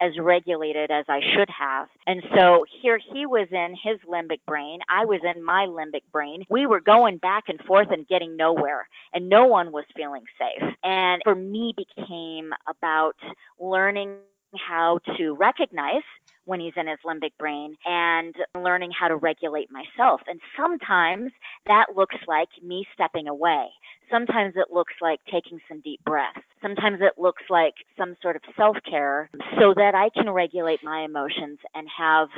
as 0.00 0.18
regulated 0.18 0.90
as 0.90 1.04
I 1.08 1.20
should 1.34 1.50
have. 1.50 1.88
And 2.06 2.22
so 2.34 2.64
here 2.82 2.98
he 3.12 3.26
was 3.26 3.48
in 3.50 3.74
his 3.82 3.98
limbic 4.08 4.40
brain, 4.46 4.80
I 4.88 5.04
was 5.04 5.20
in 5.22 5.44
my 5.44 5.66
limbic 5.66 6.02
brain. 6.12 6.44
We 6.48 6.66
were 6.66 6.80
going 6.80 7.18
back 7.18 7.44
and 7.48 7.60
forth 7.60 7.88
and 7.90 8.06
getting 8.08 8.36
nowhere, 8.36 8.88
and 9.12 9.28
no 9.28 9.46
one 9.46 9.72
was 9.72 9.84
feeling 9.96 10.24
safe. 10.38 10.74
And 10.82 11.20
for 11.24 11.34
me 11.34 11.74
became 11.76 12.52
about 12.68 13.16
learning 13.58 14.16
how 14.56 15.00
to 15.16 15.32
recognize 15.32 16.02
when 16.44 16.60
he's 16.60 16.72
in 16.76 16.88
his 16.88 16.98
limbic 17.06 17.32
brain 17.38 17.76
and 17.84 18.34
learning 18.60 18.90
how 18.98 19.08
to 19.08 19.16
regulate 19.16 19.68
myself. 19.70 20.20
And 20.26 20.40
sometimes 20.56 21.30
that 21.66 21.86
looks 21.96 22.16
like 22.26 22.48
me 22.62 22.86
stepping 22.94 23.28
away. 23.28 23.68
Sometimes 24.10 24.54
it 24.56 24.72
looks 24.72 24.94
like 25.00 25.20
taking 25.30 25.60
some 25.68 25.80
deep 25.80 26.00
breaths. 26.04 26.40
Sometimes 26.60 26.98
it 27.00 27.20
looks 27.20 27.42
like 27.48 27.74
some 27.96 28.16
sort 28.20 28.36
of 28.36 28.42
self 28.56 28.76
care 28.88 29.30
so 29.60 29.74
that 29.76 29.94
I 29.94 30.08
can 30.10 30.30
regulate 30.30 30.80
my 30.82 31.02
emotions 31.04 31.58
and 31.74 31.86
have 31.96 32.28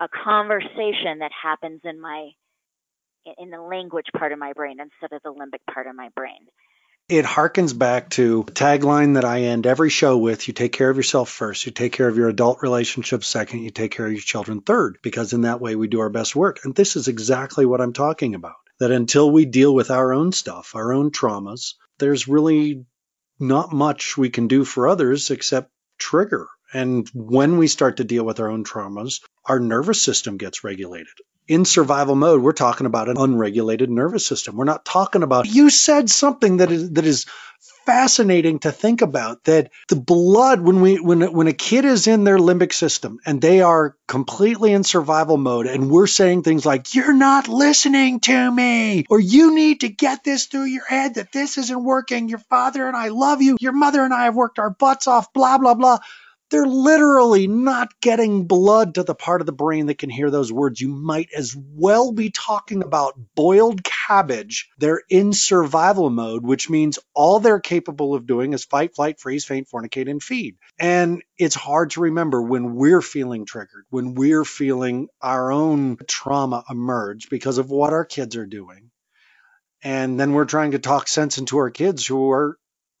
a 0.00 0.08
conversation 0.08 1.18
that 1.18 1.32
happens 1.42 1.80
in 1.84 2.00
my 2.00 2.30
in 3.36 3.50
the 3.50 3.60
language 3.60 4.06
part 4.16 4.32
of 4.32 4.38
my 4.38 4.52
brain 4.54 4.78
instead 4.80 5.14
of 5.14 5.22
the 5.22 5.30
limbic 5.30 5.60
part 5.72 5.86
of 5.86 5.94
my 5.94 6.08
brain. 6.14 6.48
It 7.08 7.24
harkens 7.24 7.72
back 7.72 8.10
to 8.10 8.44
a 8.46 8.50
tagline 8.50 9.14
that 9.14 9.24
I 9.24 9.44
end 9.44 9.66
every 9.66 9.88
show 9.88 10.18
with 10.18 10.46
you 10.46 10.52
take 10.52 10.72
care 10.72 10.90
of 10.90 10.98
yourself 10.98 11.30
first, 11.30 11.64
you 11.64 11.72
take 11.72 11.92
care 11.92 12.06
of 12.06 12.18
your 12.18 12.28
adult 12.28 12.58
relationships 12.60 13.26
second, 13.26 13.62
you 13.62 13.70
take 13.70 13.92
care 13.92 14.04
of 14.04 14.12
your 14.12 14.20
children 14.20 14.60
third, 14.60 14.98
because 15.02 15.32
in 15.32 15.40
that 15.42 15.58
way 15.58 15.74
we 15.74 15.88
do 15.88 16.00
our 16.00 16.10
best 16.10 16.36
work. 16.36 16.60
And 16.64 16.74
this 16.74 16.96
is 16.96 17.08
exactly 17.08 17.64
what 17.64 17.80
I'm 17.80 17.94
talking 17.94 18.34
about 18.34 18.56
that 18.78 18.90
until 18.92 19.30
we 19.30 19.46
deal 19.46 19.74
with 19.74 19.90
our 19.90 20.12
own 20.12 20.32
stuff, 20.32 20.72
our 20.74 20.92
own 20.92 21.10
traumas, 21.10 21.76
there's 21.98 22.28
really 22.28 22.84
not 23.40 23.72
much 23.72 24.18
we 24.18 24.28
can 24.28 24.46
do 24.46 24.62
for 24.64 24.86
others 24.86 25.30
except 25.30 25.70
trigger. 25.98 26.46
And 26.74 27.08
when 27.14 27.56
we 27.56 27.68
start 27.68 27.96
to 27.96 28.04
deal 28.04 28.24
with 28.24 28.38
our 28.38 28.50
own 28.50 28.64
traumas, 28.64 29.22
our 29.46 29.58
nervous 29.58 30.02
system 30.02 30.36
gets 30.36 30.62
regulated. 30.62 31.14
In 31.48 31.64
survival 31.64 32.14
mode, 32.14 32.42
we're 32.42 32.52
talking 32.52 32.86
about 32.86 33.08
an 33.08 33.16
unregulated 33.18 33.88
nervous 33.90 34.26
system. 34.26 34.56
We're 34.56 34.64
not 34.64 34.84
talking 34.84 35.22
about, 35.22 35.46
you 35.46 35.70
said 35.70 36.10
something 36.10 36.58
that 36.58 36.70
is, 36.70 36.90
that 36.92 37.06
is 37.06 37.24
fascinating 37.86 38.58
to 38.58 38.70
think 38.70 39.00
about 39.00 39.44
that 39.44 39.70
the 39.88 39.96
blood 39.96 40.60
when 40.60 40.82
we 40.82 41.00
when 41.00 41.22
when 41.32 41.46
a 41.46 41.54
kid 41.54 41.86
is 41.86 42.06
in 42.06 42.22
their 42.22 42.36
limbic 42.36 42.70
system 42.74 43.18
and 43.24 43.40
they 43.40 43.62
are 43.62 43.96
completely 44.06 44.72
in 44.72 44.84
survival 44.84 45.38
mode 45.38 45.66
and 45.66 45.90
we're 45.90 46.06
saying 46.06 46.42
things 46.42 46.66
like 46.66 46.94
you're 46.94 47.14
not 47.14 47.48
listening 47.48 48.20
to 48.20 48.50
me 48.50 49.06
or 49.08 49.18
you 49.18 49.54
need 49.54 49.80
to 49.80 49.88
get 49.88 50.22
this 50.22 50.46
through 50.46 50.66
your 50.66 50.84
head 50.84 51.14
that 51.14 51.32
this 51.32 51.56
isn't 51.56 51.82
working. 51.82 52.28
Your 52.28 52.40
father 52.50 52.86
and 52.86 52.96
I 52.96 53.08
love 53.08 53.40
you. 53.40 53.56
Your 53.58 53.72
mother 53.72 54.04
and 54.04 54.12
I 54.12 54.24
have 54.24 54.34
worked 54.34 54.58
our 54.58 54.70
butts 54.70 55.06
off 55.06 55.32
blah 55.32 55.56
blah 55.56 55.74
blah 55.74 55.98
they're 56.50 56.66
literally 56.66 57.46
not 57.46 57.88
getting 58.00 58.46
blood 58.46 58.94
to 58.94 59.02
the 59.02 59.14
part 59.14 59.40
of 59.40 59.46
the 59.46 59.52
brain 59.52 59.86
that 59.86 59.98
can 59.98 60.10
hear 60.10 60.30
those 60.30 60.52
words. 60.52 60.80
You 60.80 60.88
might 60.88 61.28
as 61.36 61.54
well 61.56 62.12
be 62.12 62.30
talking 62.30 62.82
about 62.82 63.18
boiled 63.34 63.84
cabbage. 63.84 64.68
They're 64.78 65.02
in 65.10 65.32
survival 65.32 66.10
mode, 66.10 66.44
which 66.44 66.70
means 66.70 66.98
all 67.14 67.40
they're 67.40 67.60
capable 67.60 68.14
of 68.14 68.26
doing 68.26 68.52
is 68.52 68.64
fight, 68.64 68.94
flight, 68.94 69.20
freeze, 69.20 69.44
faint, 69.44 69.68
fornicate, 69.68 70.10
and 70.10 70.22
feed. 70.22 70.56
And 70.78 71.22
it's 71.36 71.54
hard 71.54 71.90
to 71.90 72.02
remember 72.02 72.42
when 72.42 72.74
we're 72.74 73.02
feeling 73.02 73.44
triggered, 73.44 73.84
when 73.90 74.14
we're 74.14 74.44
feeling 74.44 75.08
our 75.20 75.52
own 75.52 75.98
trauma 76.08 76.64
emerge 76.70 77.28
because 77.28 77.58
of 77.58 77.70
what 77.70 77.92
our 77.92 78.04
kids 78.04 78.36
are 78.36 78.46
doing. 78.46 78.90
And 79.82 80.18
then 80.18 80.32
we're 80.32 80.44
trying 80.44 80.72
to 80.72 80.78
talk 80.78 81.06
sense 81.08 81.38
into 81.38 81.58
our 81.58 81.70
kids 81.70 82.04
who 82.06 82.30
are 82.32 82.58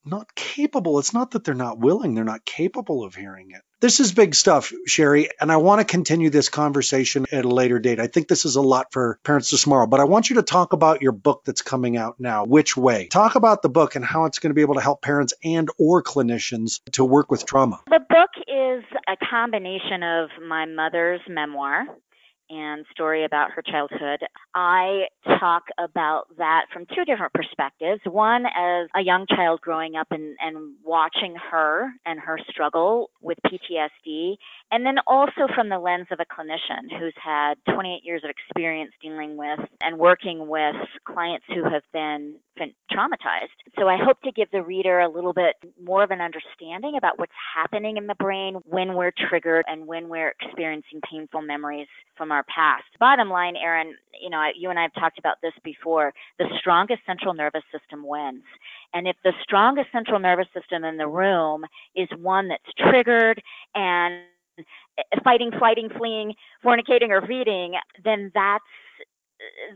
not 0.08 0.34
capable. 0.34 0.98
It's 0.98 1.14
not 1.14 1.32
that 1.32 1.44
they're 1.44 1.54
not 1.54 1.78
willing, 1.78 2.14
they're 2.14 2.24
not 2.24 2.44
capable 2.44 3.04
of 3.04 3.14
hearing 3.14 3.50
it. 3.50 3.62
This 3.80 4.00
is 4.00 4.12
big 4.12 4.34
stuff, 4.34 4.72
Shari, 4.86 5.28
and 5.40 5.52
I 5.52 5.58
want 5.58 5.80
to 5.80 5.84
continue 5.84 6.30
this 6.30 6.48
conversation 6.48 7.26
at 7.30 7.44
a 7.44 7.48
later 7.48 7.78
date. 7.78 8.00
I 8.00 8.08
think 8.08 8.26
this 8.26 8.44
is 8.44 8.56
a 8.56 8.60
lot 8.60 8.88
for 8.90 9.20
Parents 9.22 9.50
to 9.50 9.56
Tomorrow, 9.56 9.86
but 9.86 10.00
I 10.00 10.04
want 10.04 10.30
you 10.30 10.36
to 10.36 10.42
talk 10.42 10.72
about 10.72 11.00
your 11.00 11.12
book 11.12 11.42
that's 11.44 11.62
coming 11.62 11.96
out 11.96 12.16
now, 12.18 12.44
Which 12.44 12.76
Way. 12.76 13.06
Talk 13.06 13.36
about 13.36 13.62
the 13.62 13.68
book 13.68 13.94
and 13.94 14.04
how 14.04 14.24
it's 14.24 14.40
going 14.40 14.50
to 14.50 14.54
be 14.54 14.62
able 14.62 14.74
to 14.74 14.80
help 14.80 15.00
parents 15.00 15.32
and 15.44 15.68
or 15.78 16.02
clinicians 16.02 16.80
to 16.92 17.04
work 17.04 17.30
with 17.30 17.46
trauma. 17.46 17.80
The 17.86 18.00
book 18.00 18.30
is 18.48 18.82
a 19.06 19.16
combination 19.30 20.02
of 20.02 20.30
my 20.48 20.64
mother's 20.66 21.20
memoir, 21.28 21.84
and 22.50 22.84
story 22.90 23.24
about 23.24 23.50
her 23.52 23.62
childhood. 23.62 24.20
I 24.54 25.04
talk 25.38 25.64
about 25.78 26.26
that 26.38 26.66
from 26.72 26.86
two 26.94 27.04
different 27.04 27.32
perspectives. 27.32 28.00
One, 28.04 28.46
as 28.46 28.88
a 28.94 29.02
young 29.02 29.26
child 29.26 29.60
growing 29.60 29.96
up 29.96 30.08
and, 30.10 30.36
and 30.40 30.74
watching 30.84 31.36
her 31.50 31.90
and 32.06 32.18
her 32.20 32.38
struggle 32.50 33.10
with 33.20 33.38
PTSD, 33.46 34.36
and 34.70 34.84
then 34.84 34.96
also 35.06 35.48
from 35.54 35.68
the 35.68 35.78
lens 35.78 36.06
of 36.10 36.20
a 36.20 36.26
clinician 36.26 36.98
who's 36.98 37.14
had 37.22 37.54
28 37.72 38.04
years 38.04 38.22
of 38.24 38.30
experience 38.30 38.92
dealing 39.02 39.36
with 39.36 39.60
and 39.82 39.98
working 39.98 40.48
with 40.48 40.76
clients 41.04 41.46
who 41.48 41.64
have 41.64 41.82
been, 41.92 42.36
traumatized. 42.90 43.54
So 43.78 43.86
I 43.86 43.96
hope 43.96 44.20
to 44.22 44.32
give 44.32 44.50
the 44.50 44.62
reader 44.62 44.98
a 44.98 45.08
little 45.08 45.32
bit 45.32 45.54
more 45.80 46.02
of 46.02 46.10
an 46.10 46.20
understanding 46.20 46.96
about 46.98 47.16
what's 47.16 47.30
happening 47.54 47.96
in 47.96 48.08
the 48.08 48.16
brain 48.16 48.56
when 48.64 48.94
we're 48.94 49.12
triggered 49.28 49.64
and 49.68 49.86
when 49.86 50.08
we're 50.08 50.34
experiencing 50.40 51.00
painful 51.08 51.42
memories 51.42 51.86
from 52.16 52.32
our 52.32 52.42
past. 52.52 52.82
Bottom 52.98 53.30
line, 53.30 53.54
Aaron, 53.54 53.94
you 54.20 54.28
know, 54.28 54.44
you 54.56 54.70
and 54.70 54.78
I 54.78 54.82
have 54.82 54.94
talked 54.94 55.20
about 55.20 55.36
this 55.40 55.52
before. 55.62 56.12
The 56.40 56.46
strongest 56.58 57.02
central 57.06 57.32
nervous 57.32 57.62
system 57.70 58.04
wins. 58.04 58.42
And 58.92 59.06
if 59.06 59.14
the 59.22 59.34
strongest 59.40 59.92
central 59.92 60.18
nervous 60.18 60.48
system 60.52 60.82
in 60.82 60.96
the 60.96 61.06
room 61.06 61.64
is 61.94 62.08
one 62.18 62.48
that's 62.48 62.64
triggered 62.76 63.40
and 63.76 64.24
fighting, 65.24 65.50
flighting, 65.58 65.88
fleeing, 65.96 66.34
fornicating, 66.64 67.10
or 67.10 67.26
feeding, 67.26 67.74
then 68.04 68.30
that's 68.34 68.64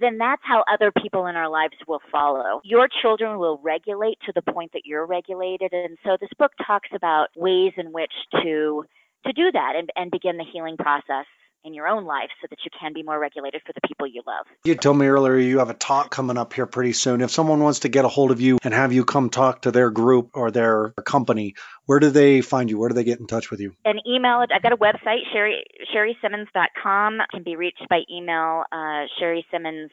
then 0.00 0.18
that's 0.18 0.42
how 0.44 0.64
other 0.72 0.90
people 0.90 1.26
in 1.26 1.36
our 1.36 1.48
lives 1.48 1.76
will 1.86 2.00
follow. 2.10 2.60
Your 2.64 2.88
children 3.00 3.38
will 3.38 3.60
regulate 3.62 4.18
to 4.26 4.32
the 4.34 4.42
point 4.42 4.72
that 4.72 4.82
you're 4.84 5.06
regulated. 5.06 5.72
And 5.72 5.96
so 6.04 6.16
this 6.20 6.30
book 6.36 6.50
talks 6.66 6.88
about 6.92 7.28
ways 7.36 7.72
in 7.76 7.92
which 7.92 8.12
to 8.42 8.84
to 9.24 9.32
do 9.32 9.52
that 9.52 9.74
and, 9.76 9.88
and 9.94 10.10
begin 10.10 10.36
the 10.36 10.44
healing 10.52 10.76
process 10.76 11.26
in 11.64 11.74
your 11.74 11.86
own 11.86 12.04
life 12.04 12.30
so 12.40 12.46
that 12.50 12.58
you 12.64 12.70
can 12.78 12.92
be 12.92 13.02
more 13.02 13.18
regulated 13.18 13.62
for 13.66 13.72
the 13.72 13.80
people 13.86 14.06
you 14.06 14.22
love. 14.26 14.46
You 14.64 14.74
told 14.74 14.98
me 14.98 15.06
earlier 15.06 15.36
you 15.36 15.58
have 15.58 15.70
a 15.70 15.74
talk 15.74 16.10
coming 16.10 16.38
up 16.38 16.52
here 16.52 16.66
pretty 16.66 16.92
soon. 16.92 17.20
If 17.20 17.30
someone 17.30 17.60
wants 17.60 17.80
to 17.80 17.88
get 17.88 18.04
a 18.04 18.08
hold 18.08 18.30
of 18.30 18.40
you 18.40 18.58
and 18.62 18.74
have 18.74 18.92
you 18.92 19.04
come 19.04 19.30
talk 19.30 19.62
to 19.62 19.70
their 19.70 19.90
group 19.90 20.30
or 20.34 20.50
their 20.50 20.90
company, 21.04 21.54
where 21.86 22.00
do 22.00 22.10
they 22.10 22.40
find 22.40 22.70
you? 22.70 22.78
Where 22.78 22.88
do 22.88 22.94
they 22.94 23.04
get 23.04 23.20
in 23.20 23.26
touch 23.26 23.50
with 23.50 23.60
you? 23.60 23.74
An 23.84 24.00
email. 24.06 24.44
I've 24.54 24.62
got 24.62 24.72
a 24.72 24.76
website, 24.76 25.20
Shari, 25.32 25.64
ShariSimmons.com. 25.94 27.18
Can 27.30 27.42
be 27.42 27.56
reached 27.56 27.86
by 27.88 28.00
email, 28.10 28.64
uh, 28.72 29.04
Shari 29.18 29.44
Simmons 29.50 29.90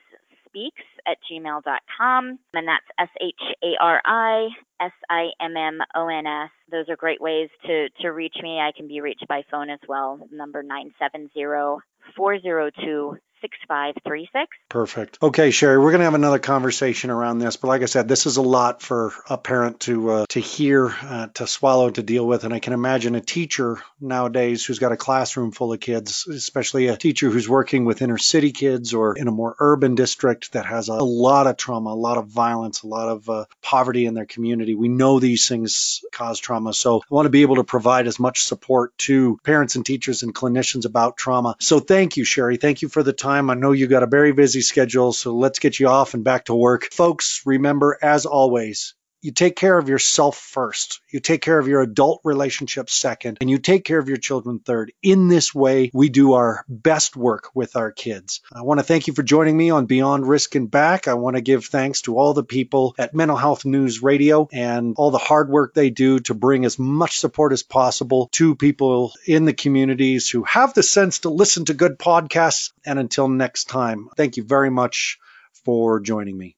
speaks 0.49 0.83
at 1.07 1.17
gmail.com. 1.31 2.39
And 2.53 2.67
that's 2.67 2.85
S 2.99 3.09
H 3.21 3.41
A 3.63 3.73
R 3.81 4.01
I 4.05 4.47
S 4.81 4.91
I 5.09 5.27
M 5.41 5.55
M 5.55 5.79
O 5.95 6.07
N 6.07 6.25
S. 6.25 6.49
Those 6.71 6.89
are 6.89 6.95
great 6.95 7.21
ways 7.21 7.49
to, 7.65 7.88
to 8.01 8.09
reach 8.09 8.35
me. 8.41 8.59
I 8.59 8.71
can 8.75 8.88
be 8.88 9.01
reached 9.01 9.27
by 9.27 9.43
phone 9.49 9.69
as 9.69 9.79
well, 9.88 10.19
number 10.31 10.63
970 10.63 11.81
402 12.15 13.17
6536. 13.41 14.58
Perfect. 14.69 15.17
Okay, 15.21 15.52
Shari, 15.52 15.80
we're 15.80 15.91
going 15.91 15.99
to 15.99 16.06
have 16.06 16.13
another 16.13 16.39
conversation 16.39 17.10
around 17.10 17.39
this, 17.39 17.56
but 17.56 17.67
like 17.67 17.82
I 17.82 17.86
said, 17.86 18.08
this 18.08 18.25
is 18.25 18.38
a 18.38 18.41
lot 18.41 18.82
for 18.82 19.13
a 19.30 19.38
parent 19.38 19.80
to 19.82 20.12
uh, 20.12 20.25
to 20.30 20.39
hear, 20.39 20.93
uh, 21.02 21.28
to 21.36 21.47
swallow, 21.47 21.89
to 21.89 22.04
deal 22.04 22.25
with, 22.28 22.43
and 22.43 22.54
I 22.54 22.60
can 22.60 22.73
imagine 22.73 23.15
a 23.15 23.21
teacher 23.21 23.82
nowadays 23.99 24.65
who's 24.65 24.80
got 24.80 24.91
a 24.91 24.97
classroom 24.97 25.52
full 25.52 25.73
of 25.73 25.80
kids, 25.80 26.28
especially 26.28 26.88
a 26.88 26.97
teacher 26.97 27.30
who's 27.30 27.47
working 27.47 27.86
with 27.86 28.02
inner 28.02 28.17
city 28.17 28.52
kids 28.52 28.93
or 28.93 29.15
in 29.15 29.28
a 29.28 29.32
more 29.32 29.56
urban 29.60 29.95
district 29.95 30.54
that 30.54 30.65
has 30.65 30.89
a, 30.89 30.93
a 30.93 31.04
lot 31.04 31.47
of 31.47 31.58
trauma, 31.58 31.91
a 31.91 31.93
lot 31.93 32.17
of 32.17 32.28
violence, 32.28 32.84
a 32.84 32.88
lot 32.88 33.10
of 33.10 33.30
uh, 33.30 33.45
poverty 33.62 34.06
in 34.06 34.13
their 34.13 34.25
community. 34.25 34.75
We 34.75 34.89
know 34.89 35.19
these 35.19 35.47
things 35.47 36.02
cause 36.12 36.39
trauma, 36.39 36.73
so 36.73 36.99
I 36.99 37.13
want 37.13 37.25
to 37.25 37.32
be 37.32 37.41
able 37.41 37.56
to 37.56 37.63
provide 37.63 38.08
as 38.08 38.19
much 38.19 38.43
support 38.43 38.97
to 38.99 39.39
parents 39.43 39.75
and 39.75 39.86
teachers 39.86 40.23
and 40.23 40.36
clinicians 40.36 40.86
about 40.86 41.17
trauma. 41.17 41.56
So 41.60 41.80
thank 41.80 42.17
you, 42.17 42.23
Shari. 42.25 42.58
Thank 42.58 42.82
you 42.82 42.89
for 42.89 43.04
the 43.04 43.13
time 43.13 43.29
time. 43.30 43.50
I 43.50 43.54
know 43.54 43.72
you 43.72 43.88
got 43.88 44.04
a 44.04 44.08
very 44.08 44.32
busy 44.32 44.62
schedule, 44.62 45.13
so 45.13 45.36
let's 45.36 45.60
get 45.60 45.80
you 45.80 45.88
off 45.88 46.13
and 46.13 46.24
back 46.24 46.46
to 46.46 46.56
work. 46.56 46.89
Folks, 46.92 47.42
remember, 47.46 47.98
as 48.02 48.26
always, 48.26 48.96
you 49.21 49.32
take 49.32 49.55
care 49.55 49.77
of 49.77 49.89
yourself 49.89 50.38
first. 50.38 51.01
You 51.10 51.19
take 51.19 51.41
care 51.41 51.60
of 51.60 51.67
your 51.67 51.82
adult 51.82 52.21
relationships 52.23 52.93
second, 52.93 53.38
and 53.41 53.49
you 53.49 53.58
take 53.58 53.84
care 53.84 53.99
of 53.99 54.08
your 54.08 54.17
children 54.17 54.60
third. 54.60 54.93
In 55.03 55.27
this 55.27 55.53
way, 55.53 55.91
we 55.93 56.10
do 56.10 56.34
our 56.34 56.63
best 56.67 57.15
work 57.15 57.49
with 57.53 57.75
our 57.75 57.91
kids. 57.91 58.41
I 58.53 58.62
want 58.62 58.79
to 58.79 58.86
thank 58.86 59.08
you 59.08 59.13
for 59.13 59.23
joining 59.23 59.58
me 59.58 59.69
on 59.69 59.88
Beyond 59.88 60.27
Risk 60.27 60.55
and 60.55 60.71
Back. 60.71 61.08
I 61.08 61.15
want 61.15 61.36
to 61.36 61.41
give 61.41 61.65
thanks 61.65 62.01
to 62.03 62.17
all 62.17 62.34
the 62.34 62.43
people 62.43 62.95
at 62.97 63.13
Mental 63.13 63.38
Health 63.38 63.65
News 63.65 64.01
Radio 64.01 64.47
and 64.53 64.95
all 64.97 65.12
the 65.12 65.17
hard 65.17 65.49
work 65.49 65.73
they 65.73 65.89
do 65.89 66.19
to 66.21 66.34
bring 66.34 66.65
as 66.65 66.79
much 66.79 67.19
support 67.19 67.51
as 67.51 67.63
possible 67.63 68.29
to 68.34 68.55
people 68.55 69.13
in 69.27 69.45
the 69.45 69.53
communities 69.53 70.29
who 70.29 70.43
have 70.43 70.73
the 70.73 70.84
sense 70.84 71.19
to 71.19 71.29
listen 71.29 71.65
to 71.65 71.73
good 71.73 71.99
podcasts. 71.99 72.71
And 72.86 72.99
until 72.99 73.27
next 73.27 73.65
time, 73.65 74.10
thank 74.15 74.38
you 74.38 74.43
very 74.43 74.69
much 74.69 75.19
for 75.65 75.99
joining 75.99 76.38
me. 76.38 76.55